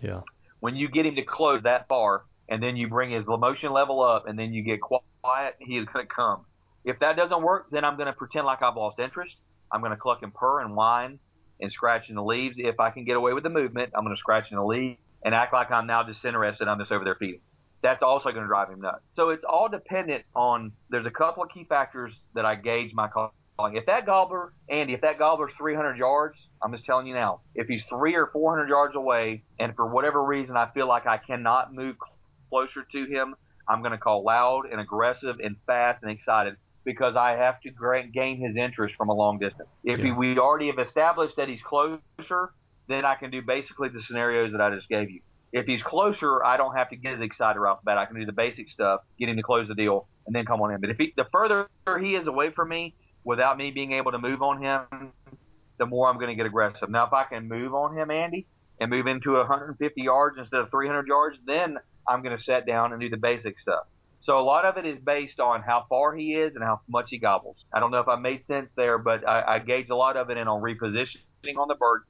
[0.02, 0.20] Yeah.
[0.60, 4.02] When you get him to close that far and then you bring his emotion level
[4.02, 6.44] up and then you get quiet, he is going to come.
[6.84, 9.34] If that doesn't work, then I'm going to pretend like I've lost interest.
[9.72, 11.18] I'm going to cluck and purr and whine
[11.60, 12.56] and scratch in the leaves.
[12.58, 14.98] If I can get away with the movement, I'm going to scratch in the leaves
[15.24, 16.68] and act like I'm now disinterested.
[16.68, 17.40] I'm just over there feeding
[17.82, 19.02] that's also going to drive him nuts.
[19.16, 20.72] So it's all dependent on.
[20.90, 23.32] There's a couple of key factors that I gauge my calling.
[23.76, 27.40] If that gobbler, Andy, if that gobbler's 300 yards, I'm just telling you now.
[27.54, 31.18] If he's three or 400 yards away, and for whatever reason I feel like I
[31.18, 31.96] cannot move
[32.48, 33.34] closer to him,
[33.68, 37.70] I'm going to call loud and aggressive and fast and excited because I have to
[38.12, 39.68] gain his interest from a long distance.
[39.84, 40.16] If yeah.
[40.16, 42.52] we already have established that he's closer,
[42.88, 45.20] then I can do basically the scenarios that I just gave you.
[45.52, 47.98] If he's closer, I don't have to get as excited right off the bat.
[47.98, 50.62] I can do the basic stuff, get him to close the deal, and then come
[50.62, 50.80] on in.
[50.80, 51.68] But if he, the further
[52.00, 52.94] he is away from me,
[53.24, 55.12] without me being able to move on him,
[55.78, 56.88] the more I'm going to get aggressive.
[56.88, 58.46] Now, if I can move on him, Andy,
[58.80, 61.76] and move into 150 yards instead of 300 yards, then
[62.08, 63.84] I'm going to set down and do the basic stuff.
[64.22, 67.06] So a lot of it is based on how far he is and how much
[67.10, 67.56] he gobbles.
[67.72, 70.30] I don't know if I made sense there, but I, I gauge a lot of
[70.30, 72.04] it in on repositioning on the bird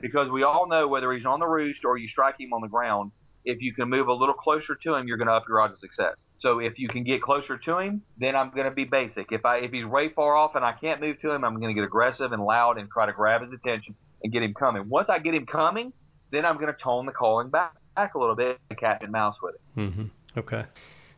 [0.00, 2.68] because we all know whether he's on the roost or you strike him on the
[2.68, 3.12] ground,
[3.44, 5.74] if you can move a little closer to him, you're going to up your odds
[5.74, 6.26] of success.
[6.38, 9.32] So if you can get closer to him, then I'm going to be basic.
[9.32, 11.74] If I if he's way far off and I can't move to him, I'm going
[11.74, 14.88] to get aggressive and loud and try to grab his attention and get him coming.
[14.88, 15.92] Once I get him coming,
[16.30, 19.36] then I'm going to tone the calling back, back a little bit, cat and mouse
[19.42, 19.80] with it.
[19.80, 20.04] Mm-hmm.
[20.36, 20.64] Okay.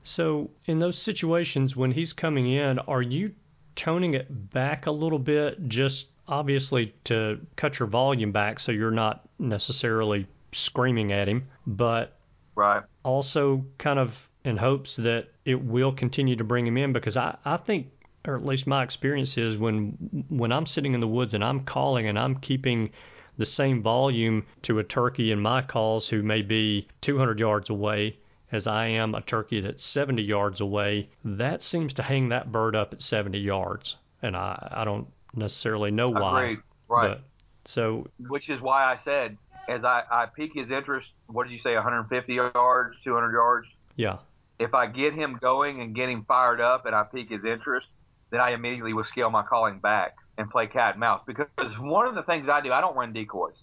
[0.03, 3.33] So in those situations when he's coming in, are you
[3.76, 8.91] toning it back a little bit just obviously to cut your volume back so you're
[8.91, 12.16] not necessarily screaming at him, but
[12.55, 12.83] right.
[13.05, 14.14] also kind of
[14.45, 17.89] in hopes that it will continue to bring him in because I, I think
[18.26, 21.64] or at least my experience is when when I'm sitting in the woods and I'm
[21.64, 22.91] calling and I'm keeping
[23.39, 28.18] the same volume to a turkey in my calls who may be 200 yards away
[28.53, 32.74] as I am a turkey that's 70 yards away, that seems to hang that bird
[32.74, 33.97] up at 70 yards.
[34.22, 36.43] And I, I don't necessarily know why.
[36.43, 36.59] Agreed.
[36.89, 37.09] Right.
[37.09, 37.22] But,
[37.70, 39.37] so, which is why I said,
[39.68, 43.68] as I, I pique his interest, what did you say, 150 yards, 200 yards?
[43.97, 44.18] Yeah.
[44.59, 47.87] If I get him going and get him fired up and I pique his interest,
[48.31, 51.22] then I immediately will scale my calling back and play cat and mouse.
[51.26, 53.55] Because one of the things I do, I don't run decoys.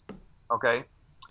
[0.52, 0.84] Okay?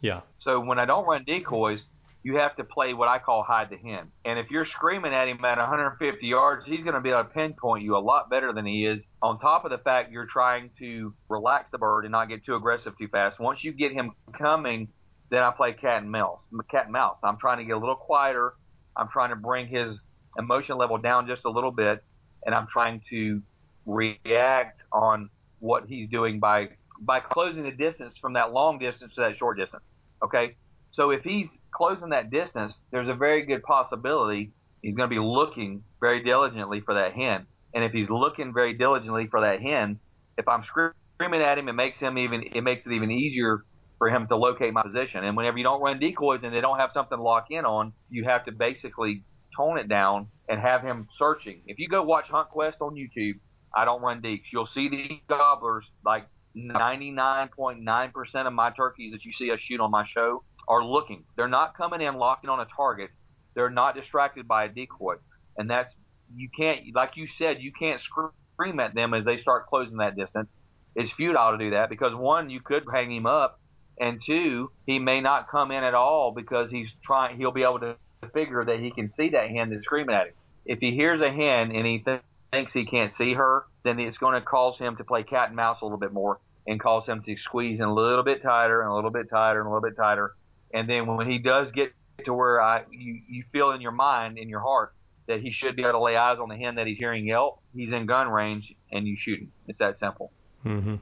[0.03, 0.21] Yeah.
[0.41, 1.81] So when I don't run decoys,
[2.27, 4.11] you have to play what I call hide the hen.
[4.25, 7.29] And if you're screaming at him at 150 yards, he's going to be able to
[7.29, 9.01] pinpoint you a lot better than he is.
[9.23, 12.57] On top of the fact you're trying to relax the bird and not get too
[12.57, 13.39] aggressive too fast.
[13.39, 14.89] Once you get him coming,
[15.31, 16.41] then I play cat and mouse.
[16.69, 17.17] Cat and mouse.
[17.23, 18.55] I'm trying to get a little quieter.
[18.97, 19.97] I'm trying to bring his
[20.37, 22.03] emotion level down just a little bit,
[22.45, 23.41] and I'm trying to
[23.87, 26.71] react on what he's doing by
[27.01, 29.85] by closing the distance from that long distance to that short distance.
[30.25, 30.57] Okay,
[30.91, 31.47] so if he's
[31.77, 34.53] closing that distance, there's a very good possibility
[34.83, 37.47] he's going to be looking very diligently for that hen.
[37.75, 39.99] And if he's looking very diligently for that hen,
[40.39, 43.65] if I'm screaming at him, it makes him even it makes it even easier
[43.99, 45.25] for him to locate my position.
[45.25, 47.93] And whenever you don't run decoys and they don't have something to lock in on,
[48.11, 49.25] you have to basically
[49.57, 51.63] tone it down and have him searching.
[51.67, 53.35] If you go watch Hunt Quest on YouTube,
[53.75, 54.45] I don't run deeks.
[54.53, 59.91] You'll see these gobblers like 99.9% of my turkeys that you see us shoot on
[59.91, 61.25] my show are looking.
[61.37, 63.11] They're not coming in locking on a target.
[63.55, 65.17] They're not distracted by a decoy.
[65.57, 65.93] And that's,
[66.35, 70.17] you can't, like you said, you can't scream at them as they start closing that
[70.17, 70.49] distance.
[70.95, 73.61] It's futile to do that because one, you could hang him up,
[73.99, 77.81] and two, he may not come in at all because he's trying, he'll be able
[77.81, 77.97] to
[78.35, 80.35] figure that he can see that hen that's screaming at him.
[80.65, 84.19] If he hears a hen and he th- thinks he can't see her, then it's
[84.19, 87.07] going to cause him to play cat and mouse a little bit more and cause
[87.07, 89.71] him to squeeze in a little bit tighter and a little bit tighter and a
[89.71, 90.35] little bit tighter
[90.73, 91.93] and then when he does get
[92.25, 94.95] to where I, you, you feel in your mind, in your heart,
[95.27, 97.61] that he should be able to lay eyes on the hen that he's hearing yelp,
[97.75, 99.53] he's in gun range and you shoot him.
[99.67, 100.33] It's that simple.
[100.65, 100.97] Mm-hmm.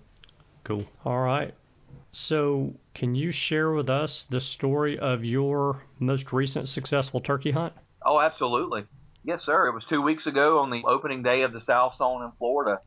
[0.64, 0.84] Cool.
[1.04, 1.54] All right.
[2.12, 7.72] So, can you share with us the story of your most recent successful turkey hunt?
[8.04, 8.84] Oh, absolutely.
[9.24, 9.66] Yes, sir.
[9.66, 12.80] It was two weeks ago on the opening day of the South Zone in Florida.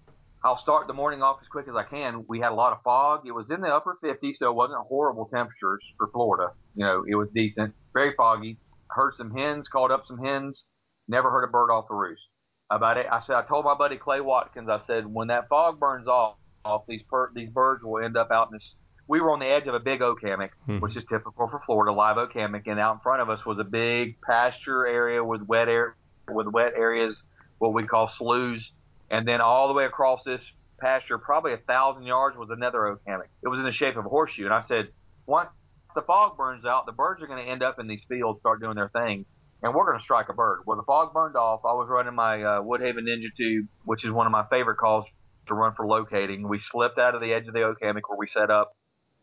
[0.48, 2.24] I'll start the morning off as quick as I can.
[2.30, 3.24] We had a lot of fog.
[3.28, 6.54] It was in the upper 50s, so it wasn't horrible temperatures for Florida.
[6.76, 7.74] You know, it was decent.
[7.93, 8.58] Very foggy.
[8.89, 10.64] Heard some hens, called up some hens.
[11.10, 12.22] Never heard a bird off the roost.
[12.70, 15.80] About it, I said, I told my buddy Clay Watkins, I said, when that fog
[15.82, 18.76] burns off, off these per- these birds will end up out in this.
[19.10, 20.80] We were on the edge of a big oak hammock, Hmm.
[20.80, 23.58] which is typical for Florida, live oak hammock, and out in front of us was
[23.60, 25.95] a big pasture area with wet air,
[26.30, 27.22] with wet areas,
[27.60, 28.72] what we call sloughs,
[29.10, 30.41] and then all the way across this
[30.80, 33.30] pasture, probably a thousand yards, was another oak hammock.
[33.43, 34.89] It was in the shape of a horseshoe, and I said,
[35.26, 35.49] once
[35.95, 38.62] the fog burns out, the birds are going to end up in these fields, start
[38.62, 39.26] doing their thing,
[39.64, 40.62] and we're going to strike a bird.
[40.66, 41.62] Well, the fog burned off.
[41.66, 45.05] I was running my uh, Woodhaven Ninja Tube, which is one of my favorite calls
[45.47, 46.47] to run for locating.
[46.47, 48.76] We slipped out of the edge of the oak hammock where we set up,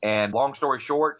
[0.02, 1.18] and long story short,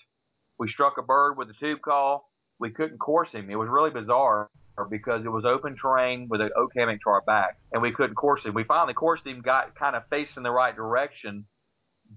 [0.59, 2.31] we struck a bird with the tube call.
[2.59, 3.51] We couldn't course him.
[3.51, 4.49] It was really bizarre
[4.91, 8.17] because it was open terrain with an oak hammock to our back, and we couldn't
[8.17, 8.55] course him.
[8.55, 11.45] We finally coursed him, got kind of facing the right direction,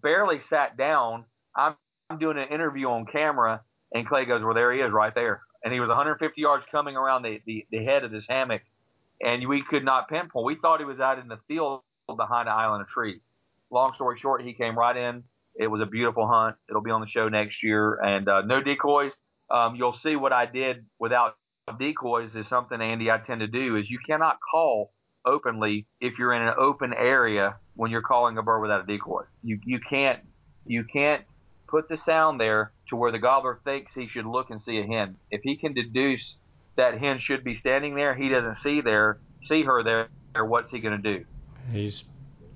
[0.02, 1.26] barely sat down.
[1.56, 1.76] I'm,
[2.10, 3.62] I'm doing an interview on camera,
[3.94, 6.96] and Clay goes, "Well, there he is, right there." And he was 150 yards coming
[6.96, 8.62] around the, the, the head of this hammock,
[9.22, 10.46] and we could not pinpoint.
[10.46, 11.82] We thought he was out in the field
[12.16, 13.22] behind an island of trees.
[13.70, 15.24] Long story short, he came right in.
[15.56, 16.56] It was a beautiful hunt.
[16.70, 19.12] It'll be on the show next year, and uh, no decoys.
[19.50, 21.36] Um, you'll see what I did without
[21.74, 24.92] decoys is something, Andy, I tend to do is you cannot call
[25.26, 29.24] openly if you're in an open area when you're calling a bird without a decoy.
[29.44, 30.20] You you can't
[30.66, 31.24] you can't
[31.68, 34.86] put the sound there to where the gobbler thinks he should look and see a
[34.86, 35.18] hen.
[35.30, 36.36] If he can deduce
[36.78, 40.10] that hen should be standing there, he doesn't see there see her there.
[40.36, 41.26] What's he going to do?
[41.72, 42.04] He's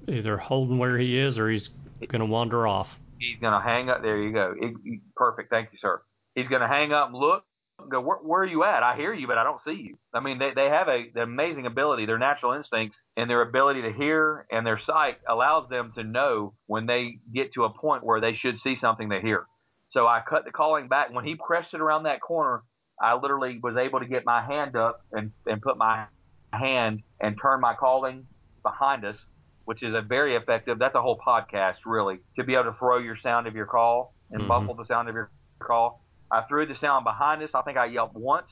[0.07, 1.69] either holding where he is or he's
[2.07, 2.87] going to wander off.
[3.19, 4.01] He's going to hang up.
[4.01, 4.53] There you go.
[4.59, 4.73] It,
[5.15, 5.49] perfect.
[5.49, 6.01] Thank you, sir.
[6.35, 7.43] He's going to hang up and look.
[7.89, 8.83] Go, where, where are you at?
[8.83, 9.97] I hear you, but I don't see you.
[10.13, 12.05] I mean, they, they have a an amazing ability.
[12.05, 16.53] Their natural instincts and their ability to hear and their sight allows them to know
[16.67, 19.45] when they get to a point where they should see something they hear.
[19.89, 21.13] So I cut the calling back.
[21.13, 22.63] When he crested around that corner,
[23.01, 26.05] I literally was able to get my hand up and, and put my
[26.53, 28.27] hand and turn my calling
[28.63, 29.17] behind us,
[29.65, 30.79] which is a very effective.
[30.79, 34.13] That's a whole podcast, really, to be able to throw your sound of your call
[34.29, 34.47] and Mhm.
[34.47, 36.01] muffle the sound of your call.
[36.31, 37.51] I threw the sound behind us.
[37.53, 38.47] I think I yelped once.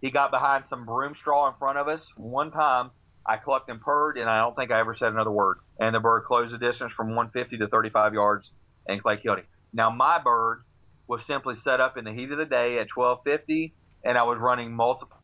[0.00, 2.00] He got behind some broom straw in front of us.
[2.16, 2.90] One time,
[3.26, 5.58] I clucked and purred, and I don't think I ever said another word.
[5.78, 8.50] And the bird closed the distance from 150 to 35 yards,
[8.88, 9.46] and Clay killed him.
[9.72, 10.64] Now, my bird
[11.06, 13.74] was simply set up in the heat of the day at 1250,
[14.04, 15.18] and I was running multiple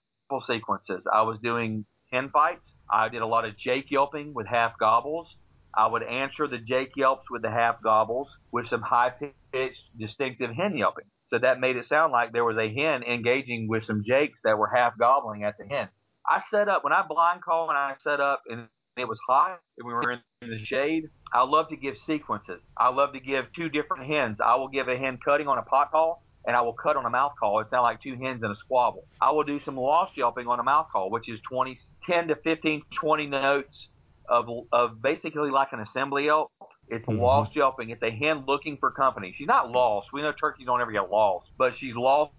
[0.47, 1.03] sequences.
[1.13, 2.69] I was doing hen fights.
[2.91, 5.29] I did a lot of Jake yelping with half gobbles.
[5.75, 9.11] I would answer the Jake yelps with the half gobbles with some high
[9.53, 11.05] pitched, distinctive hen yelping.
[11.29, 14.59] So that made it sound like there was a hen engaging with some Jakes that
[14.59, 15.89] were half gobbling at the hen.
[16.29, 19.61] I set up when I blind call and I set up and it was hot
[19.79, 21.05] and we were in the shade.
[21.33, 22.61] I love to give sequences.
[22.77, 24.39] I love to give two different hens.
[24.45, 27.05] I will give a hen cutting on a pot call and I will cut on
[27.05, 27.61] a mouth call.
[27.61, 29.05] It sounds like two hens in a squabble.
[29.21, 31.77] I will do some lost yelping on a mouth call, which is 20,
[32.09, 33.89] 10 to 15, 20 notes
[34.29, 36.51] of, of basically like an assembly yelp.
[36.89, 37.19] It's Mhm.
[37.21, 37.91] lost yelping.
[37.91, 39.33] It's a hen looking for company.
[39.37, 40.13] She's not lost.
[40.13, 42.33] We know turkeys don't ever get lost, but she's lost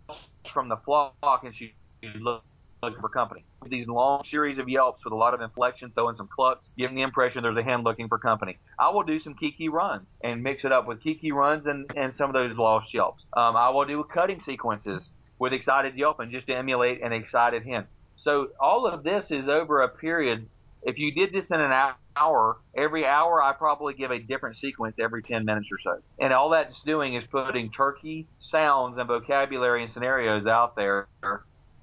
[0.53, 3.43] from the flock and she's looking for company.
[3.65, 7.01] These long series of yelps with a lot of inflection, throwing some clucks, giving the
[7.01, 8.57] impression there's a hen looking for company.
[8.79, 12.15] I will do some kiki runs and mix it up with kiki runs and, and
[12.15, 13.25] some of those lost yelps.
[13.35, 17.87] Um, I will do cutting sequences with excited yelping just to emulate an excited hen.
[18.15, 20.49] So all of this is over a period.
[20.83, 24.97] If you did this in an hour, every hour I probably give a different sequence
[24.99, 26.01] every 10 minutes or so.
[26.19, 31.07] And all that's doing is putting turkey sounds and vocabulary and scenarios out there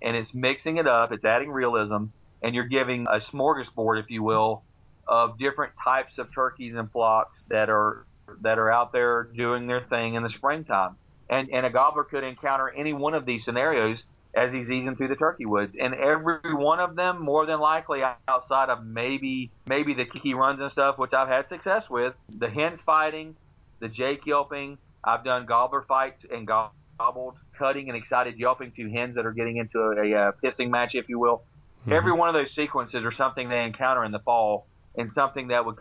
[0.05, 2.05] and it's mixing it up, it's adding realism,
[2.43, 4.63] and you're giving a smorgasbord, if you will,
[5.09, 8.07] of different types of turkeys and flocks that are
[8.43, 10.97] that are out there doing their thing in the springtime.
[11.31, 14.03] And and a gobbler could encounter any one of these scenarios
[14.37, 15.75] as he's easing through the turkey woods.
[15.81, 20.61] And every one of them, more than likely, outside of maybe maybe the kiki runs
[20.61, 23.37] and stuff, which I've had success with, the hens fighting,
[23.81, 24.79] the jake yelping.
[25.05, 29.59] I've done gobbler fights and gobbled, cutting and excited yelping to hens that are getting
[29.59, 31.43] into a, a, uh pissing match, if you will.
[31.87, 31.93] Mhm.
[31.93, 34.67] Every one of those sequences are something they encounter in the fall,
[34.97, 35.77] and something that would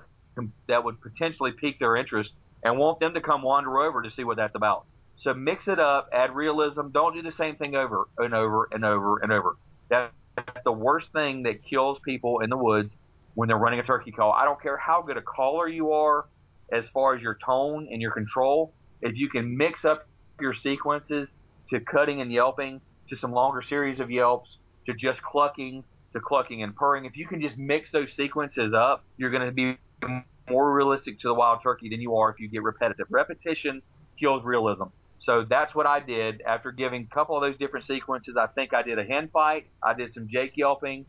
[0.67, 2.31] that would potentially pique their interest
[2.63, 4.85] and want them to come wander over to see what that's about.
[5.17, 6.89] So mix it up, add realism.
[6.91, 9.57] Don't do the same thing over and over and over and over.
[9.89, 10.11] That's
[10.65, 12.91] the worst thing that kills people in the woods
[13.35, 14.31] when they're running a turkey call.
[14.31, 16.25] I don't care how good a caller you are,
[16.71, 18.73] as far as your tone and your control.
[19.01, 20.07] if you can mix up
[20.39, 21.29] your sequences
[21.69, 25.83] to cutting and yelping to some longer series of yelps to just clucking
[26.13, 29.51] to clucking and purring, if you can just mix those sequences up, you're going to
[29.51, 29.77] be
[30.49, 33.07] more realistic to the wild turkey than you are if you get repetitive.
[33.09, 33.81] Repetition
[34.19, 34.83] kills realism.
[35.23, 38.35] So that's what I did after giving a couple of those different sequences.
[38.37, 41.05] I think I did a hen fight, I did some Jake yelping,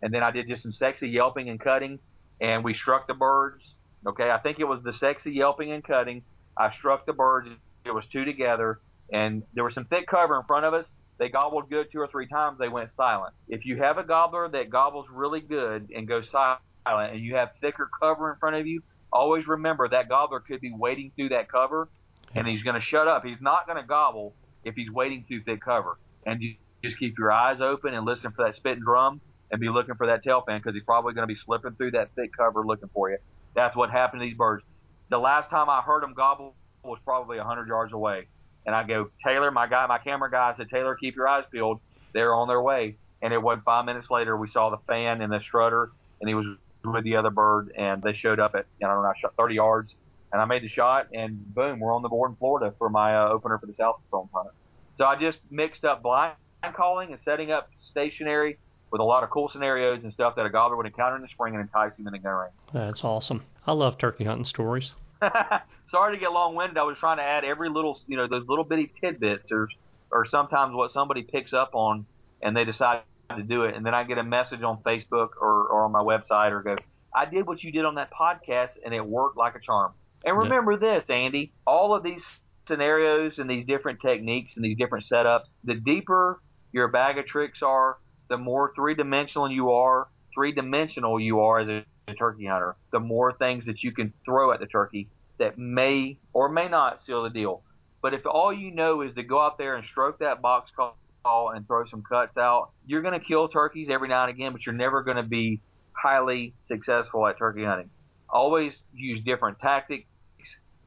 [0.00, 1.98] and then I did just some sexy yelping and cutting,
[2.40, 3.62] and we struck the birds.
[4.06, 6.22] Okay, I think it was the sexy yelping and cutting.
[6.56, 7.50] I struck the birds.
[7.84, 8.80] It was two together,
[9.12, 10.86] and there was some thick cover in front of us.
[11.18, 12.58] They gobbled good two or three times.
[12.58, 13.34] They went silent.
[13.48, 17.50] If you have a gobbler that gobbles really good and goes silent, and you have
[17.60, 21.52] thicker cover in front of you, always remember that gobbler could be waiting through that
[21.52, 21.90] cover,
[22.34, 23.24] and he's going to shut up.
[23.24, 25.98] He's not going to gobble if he's waiting through thick cover.
[26.26, 29.20] And you just keep your eyes open and listen for that spitting drum
[29.50, 31.92] and be looking for that tail fan because he's probably going to be slipping through
[31.92, 33.18] that thick cover looking for you.
[33.54, 34.64] That's what happened to these birds.
[35.10, 36.54] The last time I heard them gobble
[36.84, 38.26] was probably 100 yards away.
[38.66, 41.44] And I go, Taylor, my guy, my camera guy, I said, Taylor, keep your eyes
[41.50, 41.80] peeled.
[42.12, 42.96] They're on their way.
[43.22, 46.34] And it was five minutes later, we saw the fan and the strutter, and he
[46.34, 46.46] was
[46.84, 49.94] with the other bird, and they showed up at, I don't know, I 30 yards,
[50.32, 53.16] and I made the shot, and boom, we're on the board in Florida for my
[53.16, 54.50] uh, opener for the South Storm hunt.
[54.96, 56.34] So I just mixed up blind
[56.74, 58.58] calling and setting up stationary
[58.90, 61.28] with a lot of cool scenarios and stuff that a gobbler would encounter in the
[61.28, 62.52] spring and entice him in the gun range.
[62.72, 63.44] That's awesome.
[63.66, 64.92] I love turkey hunting stories.
[65.90, 66.78] Sorry to get long-winded.
[66.78, 69.68] I was trying to add every little, you know, those little bitty tidbits, or,
[70.10, 72.06] or sometimes what somebody picks up on,
[72.42, 73.02] and they decide
[73.36, 76.00] to do it, and then I get a message on Facebook or, or on my
[76.00, 76.76] website, or go,
[77.14, 79.92] I did what you did on that podcast, and it worked like a charm.
[80.24, 80.98] And remember yeah.
[80.98, 82.22] this, Andy, all of these
[82.66, 86.40] scenarios and these different techniques and these different setups, the deeper
[86.72, 87.98] your bag of tricks are,
[88.28, 92.76] the more three dimensional you are, three dimensional you are as a, a turkey hunter,
[92.92, 95.08] the more things that you can throw at the turkey
[95.38, 97.62] that may or may not seal the deal.
[98.02, 101.50] But if all you know is to go out there and stroke that box call
[101.50, 104.64] and throw some cuts out, you're going to kill turkeys every now and again, but
[104.66, 105.60] you're never going to be
[105.92, 107.90] highly successful at turkey hunting.
[108.30, 110.06] Always use different tactics.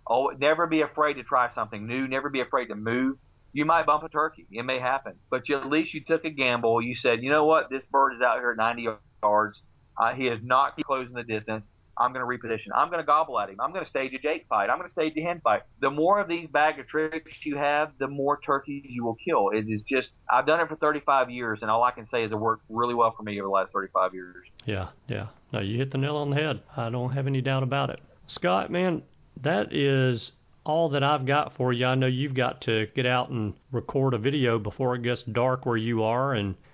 [0.05, 2.07] Always, never be afraid to try something new.
[2.07, 3.17] Never be afraid to move.
[3.53, 4.47] You might bump a turkey.
[4.51, 5.13] It may happen.
[5.29, 6.81] But you, at least you took a gamble.
[6.81, 7.69] You said, you know what?
[7.69, 8.87] This bird is out here at 90
[9.23, 9.59] yards.
[9.97, 11.65] Uh, he is not closing the distance.
[11.97, 12.67] I'm going to reposition.
[12.75, 13.57] I'm going to gobble at him.
[13.59, 14.69] I'm going to stage a Jake fight.
[14.69, 15.61] I'm going to stage a hen fight.
[15.79, 19.49] The more of these bag of tricks you have, the more turkeys you will kill.
[19.49, 22.31] It is just, I've done it for 35 years, and all I can say is
[22.31, 24.35] it worked really well for me over the last 35 years.
[24.65, 25.27] Yeah, yeah.
[25.53, 26.61] No, you hit the nail on the head.
[26.75, 27.99] I don't have any doubt about it.
[28.27, 29.03] Scott, man,
[29.41, 30.31] that is
[30.63, 31.85] all that I've got for you.
[31.85, 35.65] I know you've got to get out and record a video before it gets dark
[35.65, 36.55] where you are, and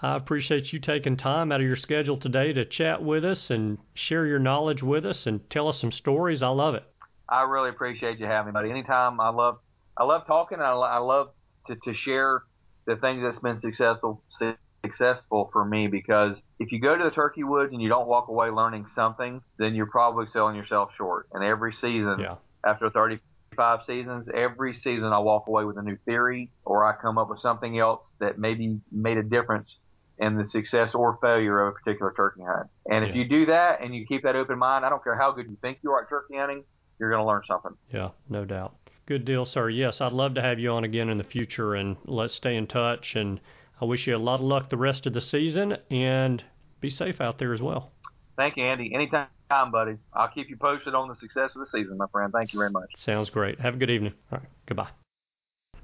[0.00, 3.78] I appreciate you taking time out of your schedule today to chat with us and
[3.94, 6.40] share your knowledge with us and tell us some stories.
[6.40, 6.84] I love it.
[7.28, 8.70] I really appreciate you having me, buddy.
[8.70, 9.58] Anytime, I love
[9.96, 10.60] I love talking.
[10.60, 11.30] I, I love
[11.66, 12.42] to, to share
[12.86, 14.22] the things that's been successful
[14.84, 18.28] successful for me because if you go to the turkey woods and you don't walk
[18.28, 21.28] away learning something, then you're probably selling yourself short.
[21.32, 22.36] And every season, yeah.
[22.64, 27.18] after 35 seasons, every season I walk away with a new theory or I come
[27.18, 29.74] up with something else that maybe made a difference
[30.20, 32.68] in the success or failure of a particular turkey hunt.
[32.90, 33.22] And if yeah.
[33.22, 35.56] you do that and you keep that open mind, I don't care how good you
[35.62, 36.64] think you are at turkey hunting,
[36.98, 37.72] you're going to learn something.
[37.92, 38.76] Yeah, no doubt.
[39.06, 39.70] Good deal, sir.
[39.70, 42.66] Yes, I'd love to have you on again in the future, and let's stay in
[42.66, 43.14] touch.
[43.16, 43.40] And
[43.80, 46.42] I wish you a lot of luck the rest of the season, and
[46.80, 47.90] be safe out there as well.
[48.36, 48.92] Thank you, Andy.
[48.94, 49.28] Anytime,
[49.72, 49.96] buddy.
[50.12, 52.32] I'll keep you posted on the success of the season, my friend.
[52.32, 52.90] Thank you very much.
[52.96, 53.58] Sounds great.
[53.60, 54.12] Have a good evening.
[54.30, 54.90] All right, goodbye.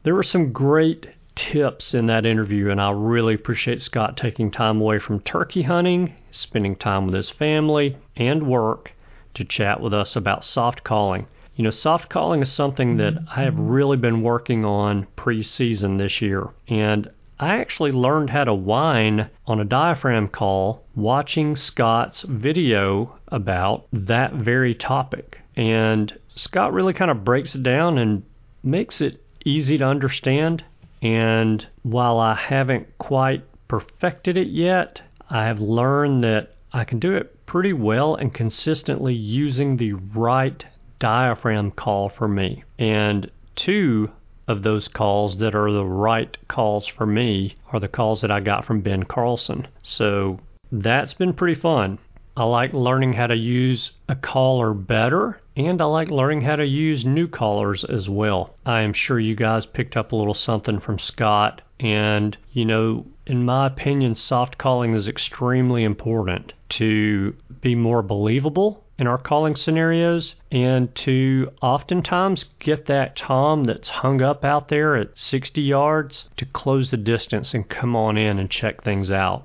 [0.02, 4.80] There were some great tips in that interview, and I really appreciate Scott taking time
[4.80, 8.92] away from turkey hunting, spending time with his family and work
[9.34, 11.26] to chat with us about soft calling.
[11.56, 13.40] You know, soft calling is something that mm-hmm.
[13.40, 18.54] I have really been working on pre-season this year, and I actually learned how to
[18.54, 25.40] whine on a diaphragm call watching Scott's video about that very topic.
[25.56, 28.22] And Scott really kind of breaks it down and
[28.62, 30.64] makes it easy to understand
[31.04, 37.14] and while I haven't quite perfected it yet, I have learned that I can do
[37.14, 40.64] it pretty well and consistently using the right
[40.98, 42.64] diaphragm call for me.
[42.78, 44.10] And two
[44.48, 48.40] of those calls that are the right calls for me are the calls that I
[48.40, 49.66] got from Ben Carlson.
[49.82, 50.40] So
[50.72, 51.98] that's been pretty fun.
[52.36, 56.66] I like learning how to use a caller better, and I like learning how to
[56.66, 58.54] use new callers as well.
[58.66, 63.06] I am sure you guys picked up a little something from Scott, and you know,
[63.26, 69.56] in my opinion, soft calling is extremely important to be more believable in our calling
[69.56, 76.28] scenarios and to oftentimes get that Tom that's hung up out there at 60 yards
[76.36, 79.44] to close the distance and come on in and check things out.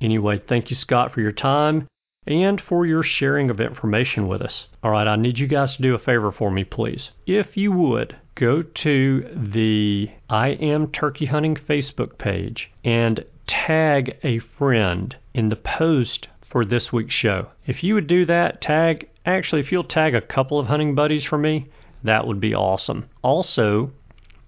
[0.00, 1.88] Anyway, thank you, Scott, for your time
[2.26, 4.68] and for your sharing of information with us.
[4.82, 7.10] All right, I need you guys to do a favor for me, please.
[7.26, 14.38] If you would, go to the I Am Turkey Hunting Facebook page and tag a
[14.38, 17.48] friend in the post for this week's show.
[17.66, 21.24] If you would do that, tag, actually, if you'll tag a couple of hunting buddies
[21.24, 21.66] for me,
[22.02, 23.08] that would be awesome.
[23.22, 23.90] Also,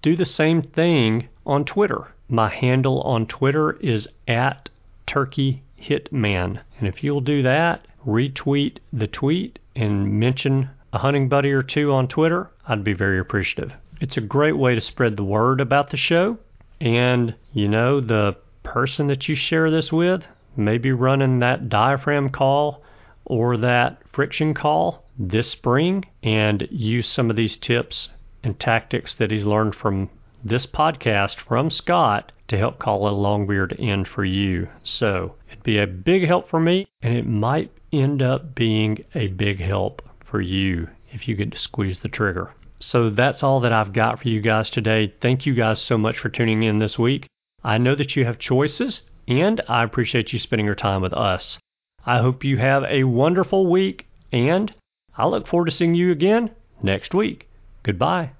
[0.01, 2.07] do the same thing on Twitter.
[2.29, 4.69] My handle on Twitter is at
[5.07, 6.59] Turkey Hitman.
[6.77, 11.91] And if you'll do that, retweet the tweet and mention a hunting buddy or two
[11.93, 13.73] on Twitter, I'd be very appreciative.
[14.01, 16.37] It's a great way to spread the word about the show.
[16.81, 20.23] And, you know, the person that you share this with
[20.55, 22.83] may be running that diaphragm call
[23.25, 28.09] or that friction call this spring and use some of these tips
[28.43, 30.09] and tactics that he's learned from
[30.43, 34.67] this podcast from Scott to help call a longbeard in for you.
[34.83, 39.27] So it'd be a big help for me, and it might end up being a
[39.27, 42.51] big help for you if you get to squeeze the trigger.
[42.79, 45.13] So that's all that I've got for you guys today.
[45.21, 47.27] Thank you guys so much for tuning in this week.
[47.63, 51.59] I know that you have choices, and I appreciate you spending your time with us.
[52.05, 54.73] I hope you have a wonderful week, and
[55.17, 57.49] I look forward to seeing you again next week.
[57.83, 58.31] Goodbye.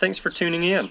[0.00, 0.90] Thanks for tuning in.